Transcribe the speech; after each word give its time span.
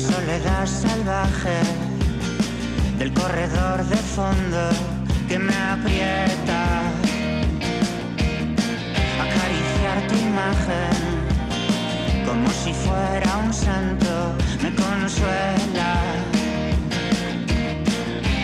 soledad 0.00 0.66
salvaje 0.66 1.58
del 2.98 3.12
corredor 3.12 3.84
de 3.84 3.96
fondo 3.96 4.62
que 5.28 5.38
me 5.38 5.54
aprieta. 5.54 6.62
Acariciar 9.24 9.98
tu 10.08 10.14
imagen 10.16 10.96
como 12.26 12.48
si 12.50 12.72
fuera 12.72 13.36
un 13.44 13.52
santo 13.52 14.12
me 14.62 14.70
consuela. 14.74 15.92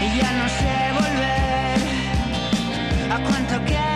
Y 0.05 0.19
ya 0.19 0.31
no 0.41 0.47
sé 0.59 0.77
volver 1.01 1.79
a 3.15 3.17
cuánto 3.27 3.65
queda 3.65 3.96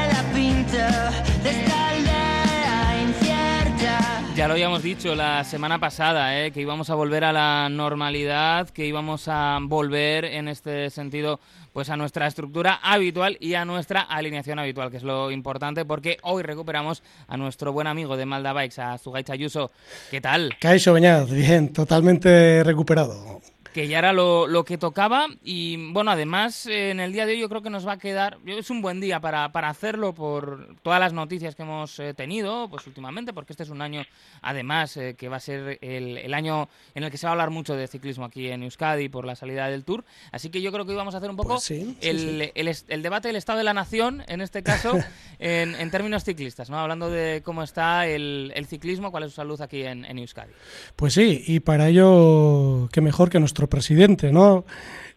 habíamos 4.61 4.83
dicho 4.83 5.15
la 5.15 5.43
semana 5.43 5.79
pasada, 5.79 6.39
¿eh? 6.39 6.51
que 6.51 6.61
íbamos 6.61 6.91
a 6.91 6.95
volver 6.95 7.25
a 7.25 7.33
la 7.33 7.71
normalidad, 7.71 8.69
que 8.69 8.85
íbamos 8.85 9.27
a 9.27 9.59
volver 9.63 10.27
en 10.27 10.49
este 10.49 10.91
sentido 10.91 11.41
pues 11.73 11.89
a 11.89 11.97
nuestra 11.97 12.27
estructura 12.27 12.79
habitual 12.83 13.39
y 13.41 13.55
a 13.55 13.65
nuestra 13.65 14.03
alineación 14.03 14.59
habitual, 14.59 14.91
que 14.91 14.99
es 14.99 15.03
lo 15.03 15.31
importante, 15.31 15.87
porque 15.87 16.19
hoy 16.25 16.43
recuperamos 16.43 17.03
a 17.27 17.39
nuestro 17.39 17.73
buen 17.73 17.87
amigo 17.87 18.19
de 18.19 18.27
Malda 18.27 18.53
Bikes, 18.53 18.83
a 18.83 18.99
Zugay 18.99 19.25
Chayuso. 19.25 19.71
¿Qué 20.11 20.21
tal? 20.21 20.55
Caixo 20.61 20.93
Beñaz, 20.93 21.31
bien, 21.31 21.73
totalmente 21.73 22.63
recuperado 22.63 23.41
que 23.73 23.89
ya 23.89 23.99
era 23.99 24.13
lo, 24.13 24.47
lo, 24.47 24.65
que 24.65 24.79
tocaba 24.79 25.27
y 25.45 25.93
bueno, 25.93 26.11
además 26.11 26.67
en 26.67 27.01
el 27.01 27.13
día 27.13 27.27
de 27.27 27.33
hoy 27.33 27.41
yo 27.41 27.49
creo 27.49 27.63
que 27.63 27.71
nos 27.71 27.87
va 27.87 27.93
a 27.93 27.99
quedar, 27.99 28.39
es 28.47 28.71
un 28.71 28.83
buen 28.83 29.01
día 29.01 29.21
para, 29.21 29.53
para 29.53 29.69
hacerlo 29.69 30.13
por 30.13 30.77
todas 30.83 30.99
las 30.99 31.13
noticias 31.13 31.55
que 31.55 31.63
hemos 31.63 31.99
eh, 31.99 32.15
tenido 32.15 32.69
pues 32.69 32.87
últimamente, 32.87 33.33
porque 33.33 33.53
este 33.53 33.63
es 33.63 33.71
un 33.71 33.83
año 33.83 34.03
además 34.43 34.97
eh, 34.97 35.15
que 35.17 35.29
va 35.29 35.37
a 35.37 35.41
ser 35.41 35.79
el, 35.81 36.19
el, 36.19 36.35
año 36.35 36.69
en 36.95 37.05
el 37.05 37.11
que 37.11 37.17
se 37.17 37.27
va 37.27 37.31
a 37.31 37.33
hablar 37.33 37.51
mucho 37.51 37.75
de 37.75 37.87
ciclismo 37.87 38.25
aquí 38.25 38.49
en 38.49 38.63
Euskadi 38.63 39.09
por 39.09 39.25
la 39.25 39.37
salida 39.37 39.69
del 39.69 39.85
Tour, 39.85 40.05
así 40.33 40.51
que 40.51 40.61
yo 40.61 40.73
creo 40.73 40.85
que 40.85 40.93
hoy 40.93 40.97
vamos 40.97 41.15
a 41.15 41.19
hacer 41.19 41.31
un 41.31 41.37
poco 41.37 41.55
Pues 41.55 41.65
sí, 41.65 41.97
el, 42.01 42.19
sí. 42.19 42.53
El, 42.55 42.77
el 42.89 43.03
debate 43.03 43.29
del 43.29 43.37
estado 43.37 43.59
de 43.59 43.65
la 43.65 43.75
nación, 43.75 44.25
en 44.27 44.41
este 44.41 44.63
caso, 44.63 44.99
en, 45.39 45.75
en 45.75 45.91
términos 45.91 46.25
ciclistas, 46.25 46.71
¿no? 46.71 46.79
hablando 46.79 47.11
de 47.11 47.43
cómo 47.45 47.63
está 47.63 48.07
el, 48.07 48.53
el 48.55 48.67
ciclismo, 48.67 49.11
cuál 49.11 49.25
es 49.25 49.31
su 49.31 49.37
salud 49.37 49.61
aquí 49.61 49.83
en, 49.83 50.05
en 50.05 50.19
Euskadi. 50.19 50.53
Pues 50.97 51.15
sí, 51.15 51.45
y 51.47 51.61
para 51.61 51.89
ello, 51.89 52.89
qué 52.93 53.01
mejor 53.01 53.31
que 53.31 53.39
nuestro 53.39 53.60
presidente, 53.69 54.33
¿no? 54.33 54.65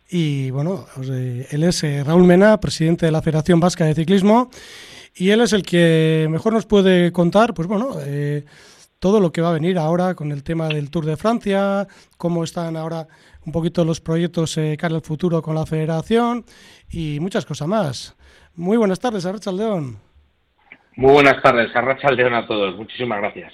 Y 0.09 0.51
bueno, 0.51 0.85
pues, 0.95 1.09
eh, 1.11 1.47
él 1.51 1.63
es 1.63 1.83
eh, 1.83 2.03
Raúl 2.03 2.25
Mena, 2.25 2.59
presidente 2.59 3.05
de 3.05 3.11
la 3.11 3.21
Federación 3.21 3.59
Vasca 3.59 3.85
de 3.85 3.95
Ciclismo, 3.95 4.49
y 5.15 5.29
él 5.29 5.41
es 5.41 5.53
el 5.53 5.63
que 5.63 6.27
mejor 6.29 6.53
nos 6.53 6.65
puede 6.65 7.11
contar, 7.11 7.53
pues 7.53 7.67
bueno, 7.67 7.95
eh, 8.05 8.45
todo 8.99 9.19
lo 9.19 9.31
que 9.31 9.41
va 9.41 9.49
a 9.49 9.53
venir 9.53 9.77
ahora 9.77 10.15
con 10.15 10.31
el 10.31 10.43
tema 10.43 10.69
del 10.69 10.89
Tour 10.89 11.05
de 11.05 11.17
Francia, 11.17 11.87
cómo 12.17 12.43
están 12.43 12.77
ahora 12.77 13.07
un 13.45 13.51
poquito 13.51 13.83
los 13.83 13.99
proyectos 13.99 14.57
eh, 14.57 14.77
cara 14.79 14.95
al 14.95 15.01
futuro 15.01 15.41
con 15.41 15.55
la 15.55 15.65
Federación 15.65 16.45
y 16.89 17.19
muchas 17.19 17.45
cosas 17.45 17.67
más. 17.67 18.15
Muy 18.55 18.77
buenas 18.77 18.99
tardes, 18.99 19.25
Arracha 19.25 19.51
León. 19.51 19.97
Muy 20.95 21.11
buenas 21.11 21.41
tardes, 21.41 21.75
Arracha 21.75 22.09
León 22.11 22.33
a 22.33 22.47
todos. 22.47 22.75
Muchísimas 22.77 23.19
gracias. 23.19 23.53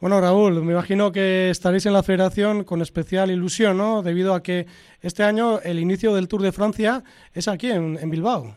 Bueno, 0.00 0.18
Raúl, 0.18 0.62
me 0.62 0.72
imagino 0.72 1.12
que 1.12 1.50
estaréis 1.50 1.84
en 1.84 1.92
la 1.92 2.02
federación 2.02 2.64
con 2.64 2.80
especial 2.80 3.30
ilusión, 3.30 3.76
¿no? 3.76 4.02
Debido 4.02 4.32
a 4.32 4.42
que 4.42 4.64
este 5.02 5.24
año 5.24 5.60
el 5.60 5.78
inicio 5.78 6.14
del 6.14 6.26
Tour 6.26 6.40
de 6.40 6.52
Francia 6.52 7.02
es 7.34 7.48
aquí, 7.48 7.70
en, 7.70 8.10
Bilbao. 8.10 8.56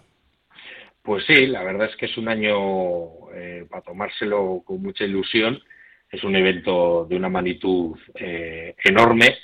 Pues 1.01 1.25
sí, 1.27 1.47
la 1.47 1.61
verdad 1.63 1.89
es 1.89 1.97
que 1.97 2.05
es 2.05 2.17
un 2.17 2.29
año 2.29 3.29
eh, 3.35 3.65
para 3.69 3.83
tomárselo 3.83 4.63
con 4.65 4.81
mucha 4.81 5.03
ilusión. 5.03 5.61
Es 6.09 6.23
un 6.23 6.33
evento 6.37 7.05
de 7.09 7.17
una 7.17 7.27
magnitud 7.27 7.97
eh, 8.15 8.75
enorme 8.81 9.35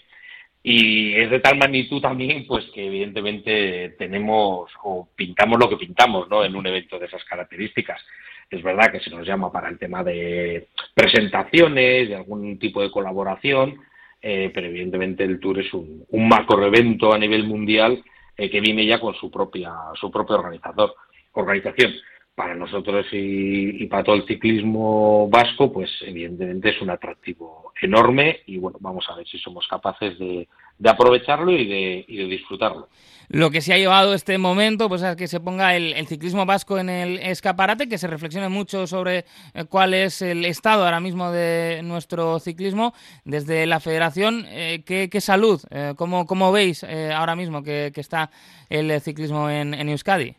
y 0.64 1.16
es 1.16 1.30
de 1.30 1.42
tal 1.42 1.58
magnitud 1.58 2.02
también, 2.02 2.48
pues 2.48 2.64
que 2.74 2.88
evidentemente 2.88 3.96
tenemos 3.98 4.72
o 4.84 5.10
pintamos 5.18 5.60
lo 5.60 5.68
que 5.68 5.76
pintamos, 5.76 6.30
¿no? 6.30 6.46
En 6.46 6.56
un 6.56 6.66
evento 6.66 6.98
de 6.98 7.08
esas 7.08 7.26
características. 7.26 8.02
Es 8.50 8.64
verdad 8.64 8.92
que 8.92 9.00
se 9.00 9.12
nos 9.12 9.26
llama 9.28 9.52
para 9.52 9.70
el 9.70 9.78
tema 9.78 10.04
de 10.04 10.70
presentaciones, 10.94 12.10
de 12.10 12.16
algún 12.16 12.58
tipo 12.58 12.82
de 12.82 12.90
colaboración, 12.90 13.80
eh, 14.22 14.52
pero 14.54 14.68
evidentemente 14.68 15.24
el 15.24 15.40
Tour 15.40 15.60
es 15.60 15.74
un, 15.74 16.06
un 16.10 16.28
macro 16.28 16.66
evento 16.66 17.14
a 17.14 17.20
nivel 17.20 17.46
mundial 17.46 18.04
eh, 18.36 18.50
que 18.50 18.60
viene 18.60 18.86
ya 18.86 19.00
con 19.00 19.14
su 19.16 19.30
propia 19.30 19.74
su 19.96 20.10
propio 20.10 20.38
organizador 20.38 20.96
organización. 21.34 21.94
Para 22.40 22.56
nosotros 22.56 23.06
y, 23.12 23.86
para 23.88 24.02
todo 24.02 24.16
el 24.16 24.26
ciclismo 24.26 25.28
vasco, 25.28 25.74
pues 25.74 25.90
evidentemente 26.08 26.70
es 26.70 26.82
un 26.82 26.90
atractivo 26.90 27.74
enorme 27.82 28.44
y 28.46 28.58
bueno, 28.58 28.78
vamos 28.80 29.06
a 29.10 29.18
ver 29.18 29.28
si 29.28 29.38
somos 29.40 29.68
capaces 29.68 30.18
de, 30.18 30.48
de 30.78 30.90
aprovecharlo 30.90 31.52
y 31.52 31.68
de, 31.68 32.06
y 32.08 32.16
de, 32.16 32.26
disfrutarlo. 32.28 32.88
Lo 33.28 33.52
que 33.52 33.60
se 33.60 33.74
ha 33.74 33.78
llevado 33.78 34.14
este 34.14 34.38
momento, 34.38 34.88
pues 34.88 35.02
es 35.02 35.18
que 35.18 35.28
se 35.28 35.42
ponga 35.42 35.76
el, 35.76 36.08
ciclismo 36.08 36.46
vasco 36.46 36.80
en 36.80 36.90
el 36.90 37.20
escaparate, 37.20 37.90
que 37.90 37.98
se 37.98 38.08
reflexione 38.08 38.48
mucho 38.48 38.88
sobre 38.88 39.26
eh, 39.54 39.66
cuál 39.68 39.94
es 39.94 40.22
el 40.22 40.46
estado 40.46 40.86
ahora 40.86 41.02
mismo 41.02 41.34
de 41.34 41.82
nuestro 41.84 42.40
ciclismo 42.40 42.94
desde 43.26 43.66
la 43.66 43.82
federación. 43.82 44.46
Eh, 44.48 44.84
¿qué, 44.86 45.10
¿qué, 45.10 45.20
salud? 45.20 45.62
Eh, 45.72 45.94
¿cómo, 45.98 46.26
¿cómo, 46.26 46.54
veis 46.54 46.84
eh, 46.84 47.12
ahora 47.14 47.36
mismo 47.36 47.64
que, 47.64 47.92
está 47.98 48.32
el 48.70 49.02
ciclismo 49.02 49.50
en 49.50 49.90
Euskadi? 49.90 50.38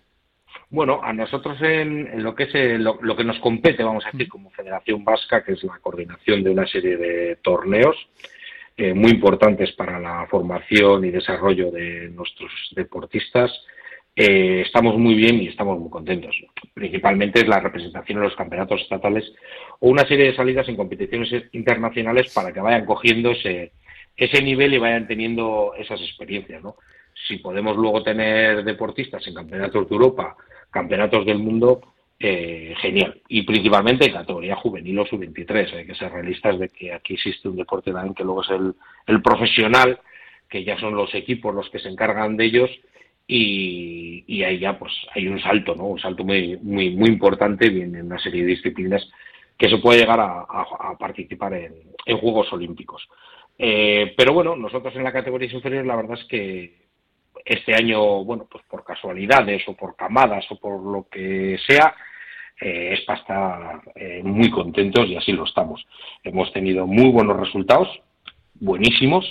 Bueno, 0.70 1.00
a 1.03 1.12
nosotros 1.12 1.60
en, 1.62 2.06
en 2.06 2.22
lo 2.22 2.34
que 2.34 2.44
es 2.44 2.54
el, 2.54 2.84
lo, 2.84 2.98
lo, 3.03 3.16
que 3.16 3.25
nos 3.25 3.41
compete, 3.41 3.82
vamos 3.82 4.06
a 4.06 4.12
decir, 4.12 4.28
como 4.28 4.50
Federación 4.50 5.04
Vasca, 5.04 5.42
que 5.42 5.53
es 5.53 5.64
la 5.64 5.78
coordinación 5.81 6.44
de 6.44 6.50
una 6.50 6.66
serie 6.66 6.97
de 6.97 7.36
torneos 7.42 7.97
eh, 8.76 8.94
muy 8.94 9.10
importantes 9.10 9.72
para 9.72 9.98
la 9.98 10.26
formación 10.30 11.04
y 11.04 11.10
desarrollo 11.10 11.72
de 11.72 12.09
nuestros 12.10 12.50
deportistas, 12.75 13.50
eh, 14.14 14.62
estamos 14.64 14.97
muy 14.97 15.14
bien 15.14 15.42
y 15.42 15.48
estamos 15.48 15.78
muy 15.78 15.91
contentos. 15.91 16.36
Principalmente 16.72 17.41
es 17.41 17.48
la 17.48 17.60
representación 17.60 18.19
en 18.19 18.25
los 18.25 18.36
campeonatos 18.36 18.80
estatales 18.80 19.30
o 19.80 19.88
una 19.88 20.06
serie 20.06 20.26
de 20.26 20.36
salidas 20.36 20.69
en 20.69 20.76
competiciones 20.76 21.30
internacionales 21.53 22.32
para 22.32 22.53
que 22.53 22.60
vayan 22.60 22.86
cogiendo 22.86 23.32
ese, 23.32 23.72
ese 24.16 24.42
nivel 24.42 24.72
y 24.72 24.78
vayan 24.78 25.09
teniendo 25.09 25.75
esas 25.76 26.00
experiencias, 26.00 26.62
¿no? 26.62 26.76
Si 27.26 27.36
podemos 27.38 27.76
luego 27.76 28.03
tener 28.03 28.64
deportistas 28.64 29.26
en 29.26 29.34
campeonatos 29.34 29.88
de 29.88 29.94
Europa, 29.94 30.36
campeonatos 30.70 31.26
del 31.26 31.38
mundo, 31.38 31.81
eh, 32.19 32.75
genial. 32.81 33.20
Y 33.28 33.42
principalmente 33.42 34.06
en 34.06 34.12
categoría 34.12 34.56
juvenil 34.56 34.98
o 34.98 35.06
sub-23. 35.06 35.75
Hay 35.75 35.86
que 35.86 35.94
ser 35.94 36.12
realistas 36.12 36.58
de 36.58 36.69
que 36.69 36.92
aquí 36.92 37.14
existe 37.14 37.48
un 37.48 37.56
deporte 37.56 37.92
también 37.92 38.14
que 38.14 38.25
luego 38.25 38.42
es 38.42 38.50
el, 38.50 38.75
el, 39.06 39.22
profesional, 39.22 39.98
que 40.48 40.62
ya 40.62 40.78
son 40.78 40.94
los 40.94 41.14
equipos 41.14 41.54
los 41.54 41.70
que 41.70 41.78
se 41.78 41.88
encargan 41.88 42.36
de 42.36 42.44
ellos. 42.44 42.70
Y, 43.26 44.25
y 44.26 44.42
ahí 44.42 44.59
ya 44.59 44.78
pues 44.78 44.92
hay 45.14 45.28
un 45.28 45.41
salto, 45.41 45.75
¿no? 45.75 45.84
Un 45.84 46.00
salto 46.00 46.25
muy, 46.25 46.59
muy, 46.62 46.91
muy 46.91 47.09
importante 47.09 47.66
en 47.66 48.04
una 48.04 48.19
serie 48.19 48.42
de 48.42 48.48
disciplinas 48.48 49.09
que 49.56 49.69
se 49.69 49.78
puede 49.78 50.00
llegar 50.00 50.19
a, 50.19 50.41
a, 50.41 50.66
a 50.91 50.98
participar 50.98 51.54
en, 51.54 51.75
en, 52.06 52.16
Juegos 52.19 52.53
Olímpicos. 52.53 53.09
Eh, 53.56 54.14
pero 54.16 54.32
bueno, 54.32 54.56
nosotros 54.56 54.94
en 54.97 55.04
la 55.04 55.12
categoría 55.12 55.53
inferior 55.53 55.86
la 55.86 55.97
verdad 55.97 56.19
es 56.19 56.25
que 56.26 56.89
este 57.50 57.74
año, 57.74 58.24
bueno, 58.24 58.46
pues 58.48 58.64
por 58.70 58.84
casualidades 58.84 59.62
o 59.66 59.74
por 59.74 59.96
camadas 59.96 60.44
o 60.50 60.56
por 60.56 60.80
lo 60.80 61.08
que 61.10 61.58
sea, 61.66 61.94
eh, 62.60 62.92
es 62.92 63.00
para 63.04 63.18
estar 63.18 63.80
eh, 63.96 64.20
muy 64.22 64.50
contentos 64.50 65.08
y 65.08 65.16
así 65.16 65.32
lo 65.32 65.44
estamos. 65.44 65.84
Hemos 66.22 66.52
tenido 66.52 66.86
muy 66.86 67.10
buenos 67.10 67.36
resultados, 67.36 67.88
buenísimos, 68.54 69.24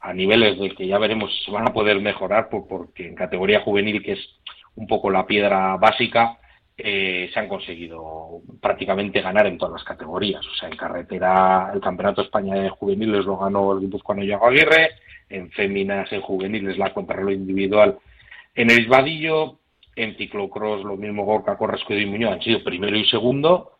a 0.00 0.12
niveles 0.12 0.58
de 0.58 0.70
que 0.74 0.88
ya 0.88 0.98
veremos 0.98 1.32
si 1.32 1.44
se 1.44 1.50
van 1.52 1.68
a 1.68 1.72
poder 1.72 2.00
mejorar, 2.00 2.48
por, 2.48 2.66
porque 2.66 3.06
en 3.06 3.14
categoría 3.14 3.60
juvenil, 3.60 4.02
que 4.02 4.12
es 4.12 4.28
un 4.74 4.88
poco 4.88 5.08
la 5.08 5.24
piedra 5.24 5.76
básica, 5.76 6.38
eh, 6.76 7.30
se 7.32 7.38
han 7.38 7.46
conseguido 7.46 8.40
prácticamente 8.60 9.20
ganar 9.20 9.46
en 9.46 9.56
todas 9.56 9.74
las 9.74 9.84
categorías. 9.84 10.44
O 10.44 10.54
sea, 10.56 10.68
en 10.68 10.76
carretera, 10.76 11.70
el 11.72 11.80
Campeonato 11.80 12.22
España 12.22 12.56
de 12.56 12.70
Juveniles 12.70 13.24
lo 13.24 13.36
ganó 13.36 13.72
el 13.72 13.80
Guipuzcoano 13.80 14.24
Yago 14.24 14.48
Aguirre, 14.48 14.90
en 15.32 15.50
féminas, 15.50 16.12
en 16.12 16.20
juveniles, 16.20 16.78
la 16.78 16.92
contrarreloj 16.92 17.32
individual 17.32 17.98
en 18.54 18.70
el 18.70 18.80
Isbadillo, 18.80 19.58
en 19.96 20.16
ciclocross 20.16 20.84
lo 20.84 20.96
mismo 20.96 21.24
Gorka 21.24 21.56
Correscudo 21.56 21.98
y 21.98 22.06
Muñoz 22.06 22.32
han 22.32 22.42
sido 22.42 22.62
primero 22.62 22.96
y 22.96 23.06
segundo, 23.06 23.72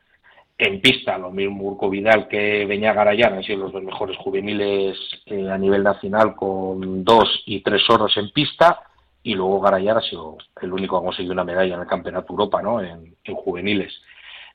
en 0.57 0.81
pista 0.81 1.19
lo 1.19 1.31
mismo 1.31 1.65
Urco 1.65 1.91
Vidal 1.91 2.29
que 2.29 2.65
Beñá 2.67 2.93
Garayán 2.93 3.35
han 3.35 3.43
sido 3.43 3.65
los 3.65 3.73
dos 3.73 3.83
mejores 3.83 4.17
juveniles 4.17 4.97
eh, 5.27 5.49
a 5.51 5.59
nivel 5.59 5.83
nacional 5.83 6.35
con 6.35 7.05
dos 7.05 7.43
y 7.47 7.61
tres 7.61 7.83
oros 7.91 8.17
en 8.17 8.31
pista 8.31 8.81
y 9.23 9.35
luego 9.35 9.61
Garayán 9.61 9.99
ha 9.99 10.03
sido 10.03 10.39
el 10.61 10.73
único 10.73 10.97
que 10.97 11.03
ha 11.03 11.07
conseguido 11.07 11.33
una 11.33 11.45
medalla 11.45 11.75
en 11.75 11.81
el 11.81 11.87
Campeonato 11.87 12.33
Europa, 12.33 12.63
¿no? 12.63 12.81
En, 12.81 13.15
en 13.23 13.35
juveniles. 13.35 13.93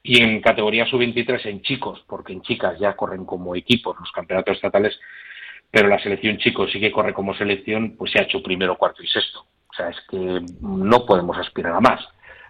Y 0.03 0.21
en 0.21 0.41
categoría 0.41 0.85
sub-23 0.85 1.45
en 1.45 1.61
chicos, 1.61 2.03
porque 2.07 2.33
en 2.33 2.41
chicas 2.41 2.79
ya 2.79 2.95
corren 2.95 3.25
como 3.25 3.55
equipos 3.55 3.95
los 3.99 4.11
campeonatos 4.11 4.55
estatales, 4.55 4.97
pero 5.71 5.87
la 5.87 5.99
selección 5.99 6.37
chicos 6.37 6.71
sí 6.71 6.79
que 6.79 6.91
corre 6.91 7.13
como 7.13 7.35
selección, 7.35 7.95
pues 7.97 8.11
se 8.11 8.19
ha 8.19 8.23
hecho 8.23 8.41
primero, 8.41 8.77
cuarto 8.77 9.03
y 9.03 9.07
sexto. 9.07 9.45
O 9.69 9.73
sea, 9.75 9.89
es 9.89 9.97
que 10.09 10.41
no 10.61 11.05
podemos 11.05 11.37
aspirar 11.37 11.73
a 11.73 11.79
más. 11.79 12.01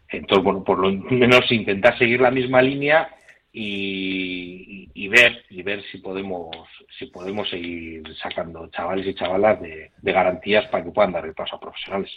Entonces, 0.09 0.43
bueno, 0.43 0.63
por 0.63 0.79
lo 0.79 0.91
menos 0.91 1.51
intentar 1.51 1.97
seguir 1.97 2.21
la 2.21 2.31
misma 2.31 2.61
línea 2.61 3.09
y, 3.51 5.07
ver 5.07 5.45
y 5.49 5.63
ver 5.63 5.83
si 5.91 5.97
podemos 5.97 6.55
si 6.99 7.07
podemos 7.07 7.49
seguir 7.49 8.03
sacando 8.21 8.67
chavales 8.67 9.07
y 9.07 9.15
chavalas 9.15 9.59
de, 9.61 9.91
garantías 10.01 10.65
para 10.69 10.83
que 10.83 10.91
puedan 10.91 11.11
dar 11.11 11.25
el 11.25 11.33
paso 11.33 11.55
a 11.55 11.59
profesionales. 11.59 12.11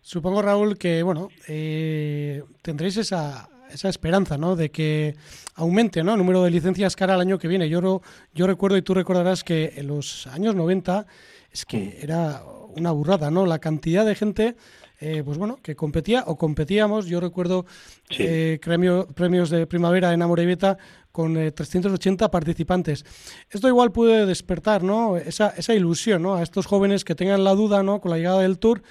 Supongo, 0.00 0.42
Raúl, 0.42 0.78
que 0.78 1.02
bueno 1.02 1.28
eh, 1.48 2.42
tendréis 2.62 2.96
esa, 2.96 3.48
esa 3.70 3.88
esperanza, 3.88 4.38
¿no? 4.38 4.56
De 4.56 4.70
que 4.70 5.16
aumente, 5.54 6.02
¿no? 6.02 6.12
El 6.12 6.18
número 6.18 6.42
de 6.42 6.50
licencias 6.50 6.96
cara 6.96 7.14
al 7.14 7.20
año 7.20 7.38
que 7.38 7.48
viene. 7.48 7.68
Yo, 7.68 8.02
yo 8.34 8.46
recuerdo 8.46 8.76
y 8.76 8.82
tú 8.82 8.94
recordarás 8.94 9.44
que 9.44 9.74
en 9.76 9.86
los 9.86 10.26
años 10.28 10.54
90 10.54 11.06
es 11.50 11.64
que 11.64 11.78
mm. 11.78 12.04
era 12.04 12.42
una 12.76 12.90
burrada, 12.90 13.30
¿no? 13.30 13.46
La 13.46 13.58
cantidad 13.58 14.04
de 14.04 14.14
gente 14.14 14.56
eh, 14.98 15.22
pues 15.22 15.36
bueno, 15.36 15.58
que 15.62 15.76
competía 15.76 16.24
o 16.26 16.36
competíamos. 16.36 17.06
Yo 17.06 17.20
recuerdo 17.20 17.66
eh, 18.18 18.58
premios 19.14 19.50
de 19.50 19.66
primavera 19.66 20.12
en 20.12 20.22
Amorebieta 20.22 20.78
con 21.12 21.34
380 21.34 22.24
eh, 22.24 22.28
participantes. 22.30 23.04
Esto 23.50 23.68
igual 23.68 23.92
puede 23.92 24.24
despertar 24.24 24.82
¿no? 24.82 25.16
esa, 25.18 25.48
esa 25.56 25.74
ilusión 25.74 26.22
¿no? 26.22 26.36
a 26.36 26.42
estos 26.42 26.66
jóvenes 26.66 27.04
que 27.04 27.14
tengan 27.14 27.44
la 27.44 27.54
duda 27.54 27.82
¿no? 27.82 28.00
con 28.00 28.10
la 28.10 28.16
llegada 28.16 28.40
del 28.40 28.58
Tour 28.58 28.82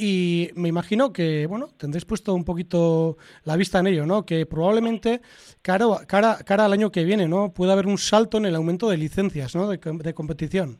y 0.00 0.50
me 0.54 0.68
imagino 0.68 1.12
que, 1.12 1.46
bueno, 1.46 1.68
tendréis 1.78 2.04
puesto 2.04 2.34
un 2.34 2.44
poquito 2.44 3.18
la 3.44 3.56
vista 3.56 3.78
en 3.80 3.88
ello, 3.88 4.06
¿no? 4.06 4.24
Que 4.24 4.46
probablemente 4.46 5.20
cara, 5.62 5.86
cara, 6.08 6.38
cara 6.46 6.64
al 6.64 6.72
año 6.72 6.90
que 6.90 7.04
viene, 7.04 7.28
¿no? 7.28 7.52
Puede 7.52 7.72
haber 7.72 7.86
un 7.86 7.98
salto 7.98 8.38
en 8.38 8.46
el 8.46 8.54
aumento 8.54 8.88
de 8.88 8.96
licencias, 8.96 9.54
¿no? 9.54 9.68
de 9.68 10.14
competición. 10.14 10.78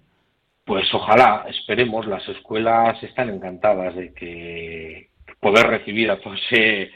Pues 0.64 0.86
ojalá, 0.94 1.46
esperemos, 1.48 2.06
las 2.06 2.26
escuelas 2.28 3.02
están 3.02 3.28
encantadas 3.28 3.94
de 3.96 4.14
que 4.14 5.10
poder 5.40 5.66
recibir 5.66 6.10
a 6.10 6.20
todo 6.20 6.34
ese 6.34 6.90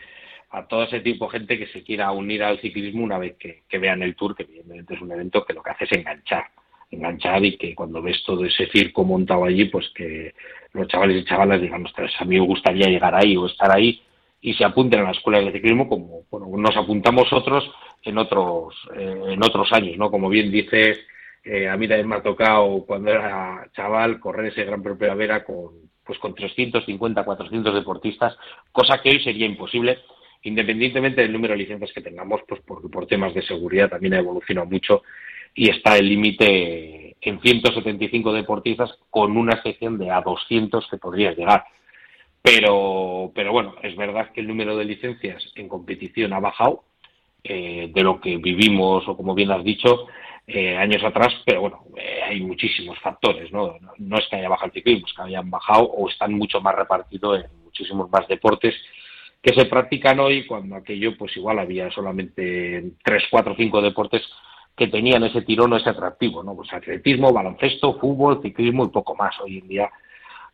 a 0.50 0.68
todo 0.68 0.84
ese 0.84 1.00
tipo 1.00 1.24
de 1.24 1.38
gente 1.38 1.58
que 1.58 1.66
se 1.66 1.82
quiera 1.82 2.12
unir 2.12 2.44
al 2.44 2.60
ciclismo 2.60 3.02
una 3.02 3.18
vez 3.18 3.36
que, 3.36 3.64
vean 3.78 4.02
el 4.02 4.14
tour, 4.14 4.36
que 4.36 4.44
evidentemente 4.44 4.94
es 4.94 5.00
un 5.00 5.10
evento 5.10 5.44
que 5.44 5.52
lo 5.52 5.60
que 5.60 5.70
hace 5.70 5.84
es 5.84 5.92
enganchar, 5.92 6.44
enganchar 6.92 7.44
y 7.44 7.56
que 7.56 7.74
cuando 7.74 8.00
ves 8.00 8.22
todo 8.24 8.44
ese 8.44 8.68
circo 8.68 9.02
montado 9.02 9.44
allí, 9.44 9.64
pues 9.64 9.90
que 9.96 10.32
los 10.74 10.88
chavales 10.88 11.22
y 11.22 11.24
chavalas 11.24 11.60
digan, 11.60 11.86
ostras, 11.86 12.12
a 12.18 12.24
mí 12.24 12.38
me 12.38 12.46
gustaría 12.46 12.88
llegar 12.88 13.14
ahí 13.14 13.36
o 13.36 13.46
estar 13.46 13.70
ahí 13.74 14.02
y 14.40 14.52
se 14.54 14.64
apunten 14.64 15.00
a 15.00 15.04
la 15.04 15.12
escuela 15.12 15.40
de 15.40 15.52
ciclismo 15.52 15.88
como 15.88 16.22
bueno, 16.30 16.46
nos 16.58 16.76
apuntamos 16.76 17.32
otros 17.32 17.64
en 18.02 18.18
otros 18.18 18.74
eh, 18.94 19.20
en 19.28 19.42
otros 19.42 19.72
años, 19.72 19.96
¿no? 19.96 20.10
Como 20.10 20.28
bien 20.28 20.50
dices, 20.50 20.98
eh, 21.44 21.68
a 21.68 21.76
mí 21.76 21.88
también 21.88 22.08
me 22.08 22.16
ha 22.16 22.22
tocado 22.22 22.84
cuando 22.86 23.10
era 23.10 23.66
chaval 23.72 24.20
correr 24.20 24.46
ese 24.46 24.64
Gran 24.64 24.82
Premio 24.82 24.98
Primavera 24.98 25.44
con, 25.44 25.70
pues 26.04 26.18
con 26.18 26.34
350, 26.34 27.24
400 27.24 27.74
deportistas, 27.74 28.36
cosa 28.72 29.00
que 29.00 29.10
hoy 29.10 29.22
sería 29.22 29.46
imposible, 29.46 30.00
independientemente 30.42 31.22
del 31.22 31.32
número 31.32 31.52
de 31.52 31.58
licencias 31.58 31.92
que 31.94 32.02
tengamos, 32.02 32.40
pues 32.48 32.60
porque 32.66 32.88
por 32.88 33.06
temas 33.06 33.32
de 33.32 33.42
seguridad 33.42 33.88
también 33.88 34.14
ha 34.14 34.18
evolucionado 34.18 34.66
mucho 34.66 35.02
y 35.54 35.70
está 35.70 35.96
el 35.96 36.08
límite 36.08 37.16
en 37.20 37.40
175 37.40 38.32
deportistas 38.32 38.90
con 39.10 39.36
una 39.36 39.62
sección 39.62 39.98
de 39.98 40.10
a 40.10 40.20
200 40.20 40.86
que 40.90 40.98
podría 40.98 41.32
llegar. 41.32 41.64
Pero, 42.42 43.32
pero 43.34 43.52
bueno, 43.52 43.76
es 43.82 43.96
verdad 43.96 44.30
que 44.32 44.40
el 44.40 44.48
número 44.48 44.76
de 44.76 44.84
licencias 44.84 45.42
en 45.54 45.68
competición 45.68 46.34
ha 46.34 46.40
bajado 46.40 46.84
eh, 47.42 47.90
de 47.94 48.02
lo 48.02 48.20
que 48.20 48.36
vivimos 48.36 49.08
o 49.08 49.16
como 49.16 49.34
bien 49.34 49.50
has 49.50 49.64
dicho, 49.64 50.06
eh, 50.46 50.76
años 50.76 51.02
atrás, 51.02 51.32
pero 51.46 51.62
bueno, 51.62 51.84
eh, 51.96 52.20
hay 52.22 52.40
muchísimos 52.40 52.98
factores, 52.98 53.50
¿no? 53.50 53.76
¿no? 53.96 54.18
es 54.18 54.28
que 54.28 54.36
haya 54.36 54.48
bajado 54.50 54.66
el 54.66 54.72
ciclismo, 54.74 55.06
es 55.06 55.14
que 55.14 55.22
hayan 55.22 55.50
bajado 55.50 55.84
o 55.84 56.08
están 56.10 56.34
mucho 56.34 56.60
más 56.60 56.74
repartidos 56.74 57.44
en 57.44 57.64
muchísimos 57.64 58.10
más 58.10 58.28
deportes 58.28 58.74
que 59.40 59.54
se 59.54 59.66
practican 59.66 60.20
hoy, 60.20 60.46
cuando 60.46 60.76
aquello, 60.76 61.16
pues 61.18 61.36
igual 61.36 61.58
había 61.58 61.90
solamente 61.90 62.92
tres, 63.02 63.24
cuatro, 63.30 63.54
cinco 63.56 63.82
deportes 63.82 64.22
que 64.76 64.88
tenían 64.88 65.24
ese 65.24 65.42
tirón 65.42 65.72
o 65.72 65.76
ese 65.76 65.90
atractivo, 65.90 66.42
¿no? 66.42 66.54
Pues 66.56 66.72
atletismo, 66.72 67.32
baloncesto, 67.32 67.98
fútbol, 67.98 68.40
ciclismo 68.42 68.84
y 68.84 68.88
poco 68.88 69.14
más. 69.14 69.34
Hoy 69.40 69.58
en 69.58 69.68
día 69.68 69.90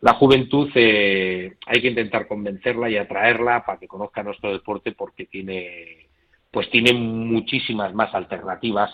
la 0.01 0.15
juventud 0.15 0.71
eh, 0.75 1.57
hay 1.67 1.81
que 1.81 1.89
intentar 1.89 2.27
convencerla 2.27 2.89
y 2.89 2.97
atraerla 2.97 3.65
para 3.65 3.79
que 3.79 3.89
conozca 3.89 4.23
nuestro 4.23 4.53
deporte 4.53 4.93
porque 4.93 5.27
tiene 5.27 6.09
pues 6.51 6.69
tiene 6.71 6.93
muchísimas 6.95 7.95
más 7.95 8.13
alternativas 8.15 8.91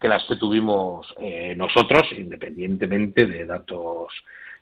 que 0.00 0.08
las 0.08 0.24
que 0.24 0.36
tuvimos 0.36 1.12
eh, 1.20 1.54
nosotros, 1.56 2.06
independientemente 2.16 3.26
de 3.26 3.46
datos 3.46 4.12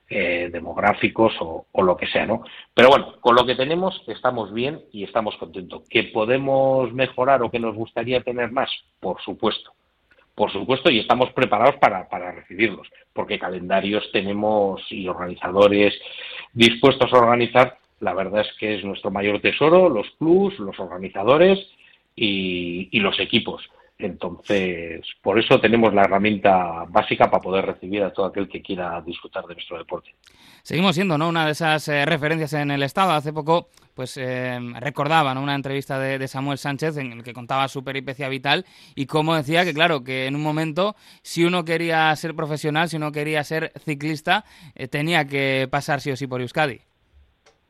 eh, 0.08 0.48
demográficos 0.52 1.34
o, 1.40 1.66
lo 1.82 1.96
que 1.96 2.06
sea, 2.06 2.26
¿no? 2.26 2.44
Pero 2.72 2.88
bueno, 2.88 3.20
con 3.20 3.34
lo 3.34 3.44
que 3.44 3.56
tenemos 3.56 4.00
estamos 4.06 4.52
bien 4.54 4.80
y 4.92 5.02
estamos 5.04 5.36
contentos. 5.36 5.82
¿Que 5.90 6.04
podemos 6.04 6.92
mejorar 6.92 7.42
o 7.42 7.50
que 7.50 7.58
nos 7.58 7.74
gustaría 7.74 8.22
tener 8.22 8.52
más? 8.52 8.70
Por 9.00 9.20
supuesto, 9.20 9.72
por 10.36 10.52
supuesto, 10.52 10.90
y 10.90 11.00
estamos 11.00 11.32
preparados 11.32 11.76
para, 11.76 12.08
para 12.08 12.30
recibirlos, 12.30 12.86
porque 13.14 13.38
calendarios 13.38 14.08
tenemos 14.12 14.82
y 14.90 15.08
organizadores 15.08 15.94
dispuestos 16.52 17.10
a 17.12 17.16
organizar. 17.16 17.78
La 18.00 18.12
verdad 18.12 18.42
es 18.42 18.56
que 18.58 18.74
es 18.76 18.84
nuestro 18.84 19.10
mayor 19.10 19.40
tesoro, 19.40 19.88
los 19.88 20.06
clubs, 20.18 20.58
los 20.58 20.78
organizadores 20.78 21.58
y, 22.14 22.88
y 22.92 23.00
los 23.00 23.18
equipos. 23.18 23.62
Entonces, 23.98 25.06
por 25.22 25.38
eso 25.38 25.58
tenemos 25.58 25.94
la 25.94 26.02
herramienta 26.02 26.84
básica 26.88 27.30
para 27.30 27.42
poder 27.42 27.64
recibir 27.64 28.02
a 28.02 28.12
todo 28.12 28.26
aquel 28.26 28.46
que 28.46 28.60
quiera 28.60 29.00
disfrutar 29.00 29.46
de 29.46 29.54
nuestro 29.54 29.78
deporte. 29.78 30.10
Seguimos 30.62 30.96
siendo 30.96 31.16
¿no? 31.16 31.28
una 31.28 31.46
de 31.46 31.52
esas 31.52 31.88
eh, 31.88 32.04
referencias 32.04 32.52
en 32.52 32.70
el 32.70 32.82
Estado. 32.82 33.12
Hace 33.12 33.32
poco 33.32 33.70
pues 33.94 34.18
eh, 34.18 34.58
recordaba 34.80 35.32
una 35.40 35.54
entrevista 35.54 35.98
de, 35.98 36.28
Samuel 36.28 36.58
Sánchez 36.58 36.98
en 36.98 37.12
el 37.12 37.22
que 37.22 37.32
contaba 37.32 37.68
su 37.68 37.82
peripecia 37.82 38.28
vital 38.28 38.66
y 38.94 39.06
cómo 39.06 39.34
decía 39.34 39.64
que, 39.64 39.72
claro, 39.72 40.04
que 40.04 40.26
en 40.26 40.36
un 40.36 40.42
momento, 40.42 40.94
si 41.22 41.46
uno 41.46 41.64
quería 41.64 42.14
ser 42.16 42.34
profesional, 42.34 42.90
si 42.90 42.96
uno 42.98 43.12
quería 43.12 43.42
ser 43.44 43.72
ciclista, 43.78 44.44
eh, 44.74 44.88
tenía 44.88 45.26
que 45.26 45.68
pasar 45.70 46.02
sí 46.02 46.10
o 46.10 46.16
sí 46.16 46.26
por 46.26 46.42
Euskadi. 46.42 46.80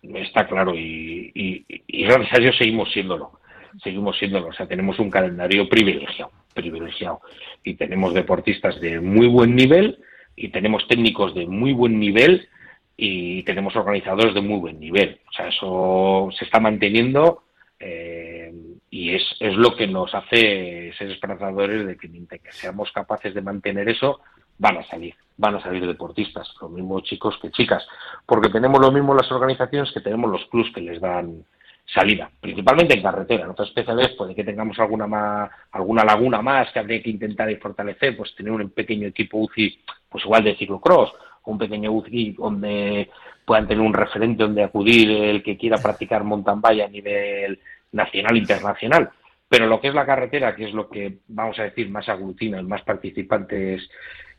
Está 0.02 0.48
claro 0.48 0.74
y, 0.74 1.30
y 1.34 2.04
gracias 2.04 2.32
a 2.32 2.40
Dios 2.40 2.56
seguimos 2.58 2.90
siéndolo 2.92 3.38
seguimos 3.82 4.18
siendo, 4.18 4.46
o 4.46 4.52
sea, 4.52 4.66
tenemos 4.66 4.98
un 4.98 5.10
calendario 5.10 5.68
privilegiado, 5.68 6.32
privilegiado. 6.54 7.20
Y 7.62 7.74
tenemos 7.74 8.14
deportistas 8.14 8.80
de 8.80 9.00
muy 9.00 9.26
buen 9.26 9.54
nivel 9.54 9.98
y 10.34 10.48
tenemos 10.48 10.86
técnicos 10.88 11.34
de 11.34 11.46
muy 11.46 11.72
buen 11.72 11.98
nivel 11.98 12.48
y 12.96 13.42
tenemos 13.42 13.76
organizadores 13.76 14.34
de 14.34 14.40
muy 14.40 14.58
buen 14.58 14.80
nivel. 14.80 15.20
O 15.28 15.32
sea, 15.32 15.48
eso 15.48 16.28
se 16.36 16.44
está 16.44 16.60
manteniendo 16.60 17.42
eh, 17.78 18.52
y 18.90 19.14
es, 19.14 19.22
es 19.40 19.54
lo 19.54 19.76
que 19.76 19.86
nos 19.86 20.14
hace 20.14 20.92
ser 20.96 21.10
esperanzadores 21.10 21.86
de 21.86 21.96
que, 21.96 22.08
de 22.08 22.38
que 22.38 22.52
seamos 22.52 22.90
capaces 22.92 23.34
de 23.34 23.42
mantener 23.42 23.88
eso, 23.88 24.20
van 24.58 24.78
a 24.78 24.84
salir, 24.84 25.14
van 25.36 25.56
a 25.56 25.60
salir 25.60 25.86
deportistas, 25.86 26.54
los 26.60 26.70
mismos 26.70 27.02
chicos 27.02 27.38
que 27.42 27.50
chicas, 27.50 27.86
porque 28.24 28.48
tenemos 28.48 28.80
lo 28.80 28.90
mismo 28.90 29.14
las 29.14 29.30
organizaciones 29.30 29.92
que 29.92 30.00
tenemos 30.00 30.30
los 30.30 30.46
clubs 30.46 30.72
que 30.74 30.80
les 30.80 31.00
dan 31.00 31.44
salida, 31.86 32.30
principalmente 32.40 32.94
en 32.94 33.02
carretera. 33.02 33.44
En 33.44 33.50
otras 33.50 33.68
especiales 33.68 34.10
puede 34.16 34.34
que 34.34 34.44
tengamos 34.44 34.78
alguna 34.78 35.06
más, 35.06 35.50
alguna 35.72 36.04
laguna 36.04 36.42
más 36.42 36.70
que 36.72 36.80
habría 36.80 37.02
que 37.02 37.10
intentar 37.10 37.54
fortalecer, 37.58 38.16
pues 38.16 38.34
tener 38.34 38.52
un 38.52 38.70
pequeño 38.70 39.08
equipo 39.08 39.38
UCI, 39.38 39.78
pues 40.08 40.24
igual 40.24 40.44
de 40.44 40.56
ciclocross, 40.56 41.12
un 41.44 41.58
pequeño 41.58 41.92
UCI 41.92 42.32
donde 42.32 43.08
puedan 43.44 43.68
tener 43.68 43.84
un 43.84 43.94
referente 43.94 44.42
donde 44.42 44.64
acudir 44.64 45.10
el 45.10 45.42
que 45.42 45.56
quiera 45.56 45.78
practicar 45.78 46.24
mountain 46.24 46.60
bike 46.60 46.82
a 46.82 46.88
nivel 46.88 47.60
nacional 47.92 48.36
internacional. 48.36 49.10
Pero 49.48 49.66
lo 49.66 49.80
que 49.80 49.88
es 49.88 49.94
la 49.94 50.04
carretera, 50.04 50.56
que 50.56 50.64
es 50.64 50.74
lo 50.74 50.88
que 50.88 51.18
vamos 51.28 51.56
a 51.60 51.62
decir 51.62 51.88
más 51.88 52.08
aglutina 52.08 52.60
más 52.62 52.82
participantes 52.82 53.88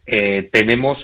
eh, 0.06 0.50
tenemos, 0.52 0.98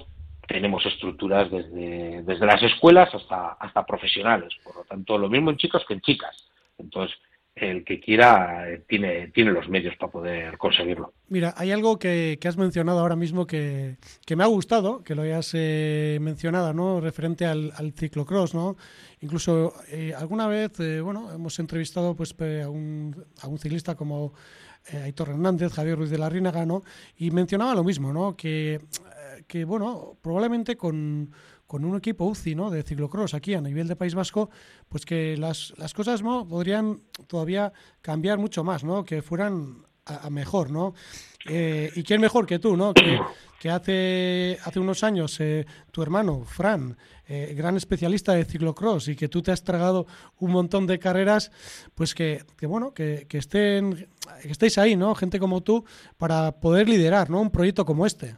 tenemos 0.47 0.85
estructuras 0.85 1.49
desde, 1.49 2.23
desde 2.23 2.45
las 2.45 2.61
escuelas 2.63 3.13
hasta, 3.13 3.53
hasta 3.53 3.85
profesionales, 3.85 4.53
por 4.63 4.75
lo 4.75 4.83
tanto, 4.83 5.17
lo 5.17 5.29
mismo 5.29 5.51
en 5.51 5.57
chicos 5.57 5.83
que 5.87 5.93
en 5.93 6.01
chicas. 6.01 6.35
Entonces, 6.77 7.17
el 7.55 7.83
que 7.85 7.99
quiera 7.99 8.67
eh, 8.69 8.83
tiene, 8.87 9.27
tiene 9.27 9.51
los 9.51 9.69
medios 9.69 9.95
para 9.97 10.11
poder 10.11 10.57
conseguirlo. 10.57 11.13
Mira, 11.29 11.53
hay 11.55 11.71
algo 11.71 11.99
que, 11.99 12.39
has 12.43 12.57
mencionado 12.57 12.99
ahora 12.99 13.15
mismo 13.15 13.45
que, 13.45 13.97
me 14.35 14.43
ha 14.43 14.47
gustado, 14.47 15.03
que 15.03 15.13
lo 15.13 15.21
hayas 15.21 15.51
eh, 15.53 16.17
mencionado, 16.19 16.73
¿no? 16.73 16.99
Referente 16.99 17.45
al, 17.45 17.93
ciclocross, 17.95 18.55
¿no? 18.55 18.75
Incluso 19.21 19.73
eh, 19.89 20.13
alguna 20.17 20.47
vez, 20.47 20.77
bueno, 21.03 21.31
hemos 21.31 21.57
entrevistado 21.59 22.15
pues 22.15 22.35
a 22.41 22.69
un, 22.69 23.23
a 23.41 23.47
un 23.47 23.59
ciclista 23.59 23.95
como 23.95 24.33
Aitor 24.91 25.29
Hernández, 25.29 25.73
Javier 25.73 25.97
Ruiz 25.97 26.09
de 26.09 26.17
la 26.17 26.29
Rínaga, 26.29 26.65
¿no? 26.65 26.81
Y 27.17 27.31
mencionaba 27.31 27.73
lo 27.75 27.83
mismo, 27.83 28.11
¿no? 28.11 28.35
Que 28.35 28.79
que, 29.47 29.65
bueno, 29.65 30.17
probablemente 30.21 30.75
con, 30.75 31.31
un 31.67 31.95
equipo 31.97 32.25
UCI 32.25 32.53
¿no? 32.53 32.69
de 32.69 32.83
ciclocross 32.83 33.33
aquí 33.33 33.55
a 33.55 33.61
nivel 33.61 33.87
de 33.87 33.95
País 33.95 34.13
Vasco, 34.13 34.49
pues 34.89 35.05
que 35.05 35.35
las, 35.37 35.73
las 35.77 35.93
cosas 35.93 36.21
¿no? 36.21 36.47
podrían 36.47 37.01
todavía 37.25 37.73
cambiar 38.01 38.37
mucho 38.37 38.63
más, 38.63 38.83
¿no? 38.83 39.03
que 39.03 39.23
fueran 39.23 39.83
a, 40.05 40.29
mejor, 40.29 40.69
¿no? 40.69 40.93
Eh, 41.45 41.91
¿Y 41.95 42.03
quién 42.03 42.21
mejor 42.21 42.45
que 42.45 42.59
tú, 42.59 42.75
no? 42.75 42.93
Que, 42.93 43.19
que 43.59 43.69
hace, 43.69 44.59
hace 44.63 44.79
unos 44.79 45.03
años 45.03 45.39
eh, 45.39 45.65
tu 45.91 46.01
hermano, 46.01 46.43
Fran, 46.43 46.97
eh, 47.27 47.53
gran 47.55 47.77
especialista 47.77 48.33
de 48.33 48.45
ciclocross 48.45 49.07
y 49.07 49.15
que 49.15 49.29
tú 49.29 49.41
te 49.41 49.51
has 49.51 49.63
tragado 49.63 50.05
un 50.39 50.51
montón 50.51 50.87
de 50.87 50.99
carreras, 50.99 51.51
pues 51.95 52.13
que, 52.13 52.43
que 52.57 52.65
bueno, 52.65 52.93
que, 52.93 53.25
que, 53.29 53.37
estén, 53.37 54.07
que 54.41 54.51
estéis 54.51 54.77
ahí, 54.77 54.95
¿no? 54.95 55.15
Gente 55.15 55.39
como 55.39 55.61
tú, 55.61 55.85
para 56.17 56.51
poder 56.59 56.89
liderar, 56.89 57.29
¿no? 57.29 57.39
Un 57.39 57.51
proyecto 57.51 57.85
como 57.85 58.05
este. 58.05 58.35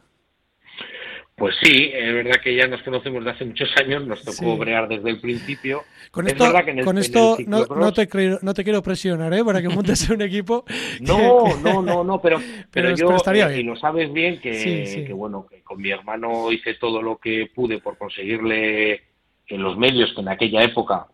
Pues 1.36 1.54
sí, 1.62 1.90
es 1.92 2.14
verdad 2.14 2.40
que 2.42 2.56
ya 2.56 2.66
nos 2.66 2.82
conocemos 2.82 3.22
de 3.22 3.30
hace 3.30 3.44
muchos 3.44 3.68
años, 3.76 4.06
nos 4.06 4.24
tocó 4.24 4.56
brear 4.56 4.88
desde 4.88 5.10
el 5.10 5.20
principio. 5.20 5.82
Con 6.10 6.26
esto, 6.26 6.50
con 6.82 6.96
esto 6.96 7.36
no, 7.46 7.66
no, 7.66 7.92
te 7.92 8.08
no 8.40 8.54
te 8.54 8.64
quiero 8.64 8.82
presionar, 8.82 9.34
¿eh? 9.34 9.44
Para 9.44 9.60
que 9.60 9.68
montes 9.68 10.08
un 10.08 10.22
equipo. 10.22 10.64
no, 11.02 11.54
no, 11.58 11.82
no, 11.82 12.02
no, 12.02 12.22
pero, 12.22 12.40
pero, 12.72 12.96
yo, 12.96 13.14
estaría 13.14 13.52
eh, 13.52 13.60
y 13.60 13.64
lo 13.64 13.76
sabes 13.76 14.10
bien, 14.14 14.40
que, 14.40 15.04
que, 15.06 15.12
bueno, 15.12 15.46
que 15.46 15.62
con 15.62 15.78
mi 15.78 15.90
hermano 15.90 16.50
hice 16.50 16.72
todo 16.80 17.02
lo 17.02 17.18
que 17.18 17.50
pude 17.54 17.80
por 17.80 17.98
conseguirle 17.98 19.02
en 19.46 19.62
los 19.62 19.76
medios 19.76 20.14
que 20.14 20.22
en 20.22 20.28
aquella 20.30 20.62
época 20.62 21.06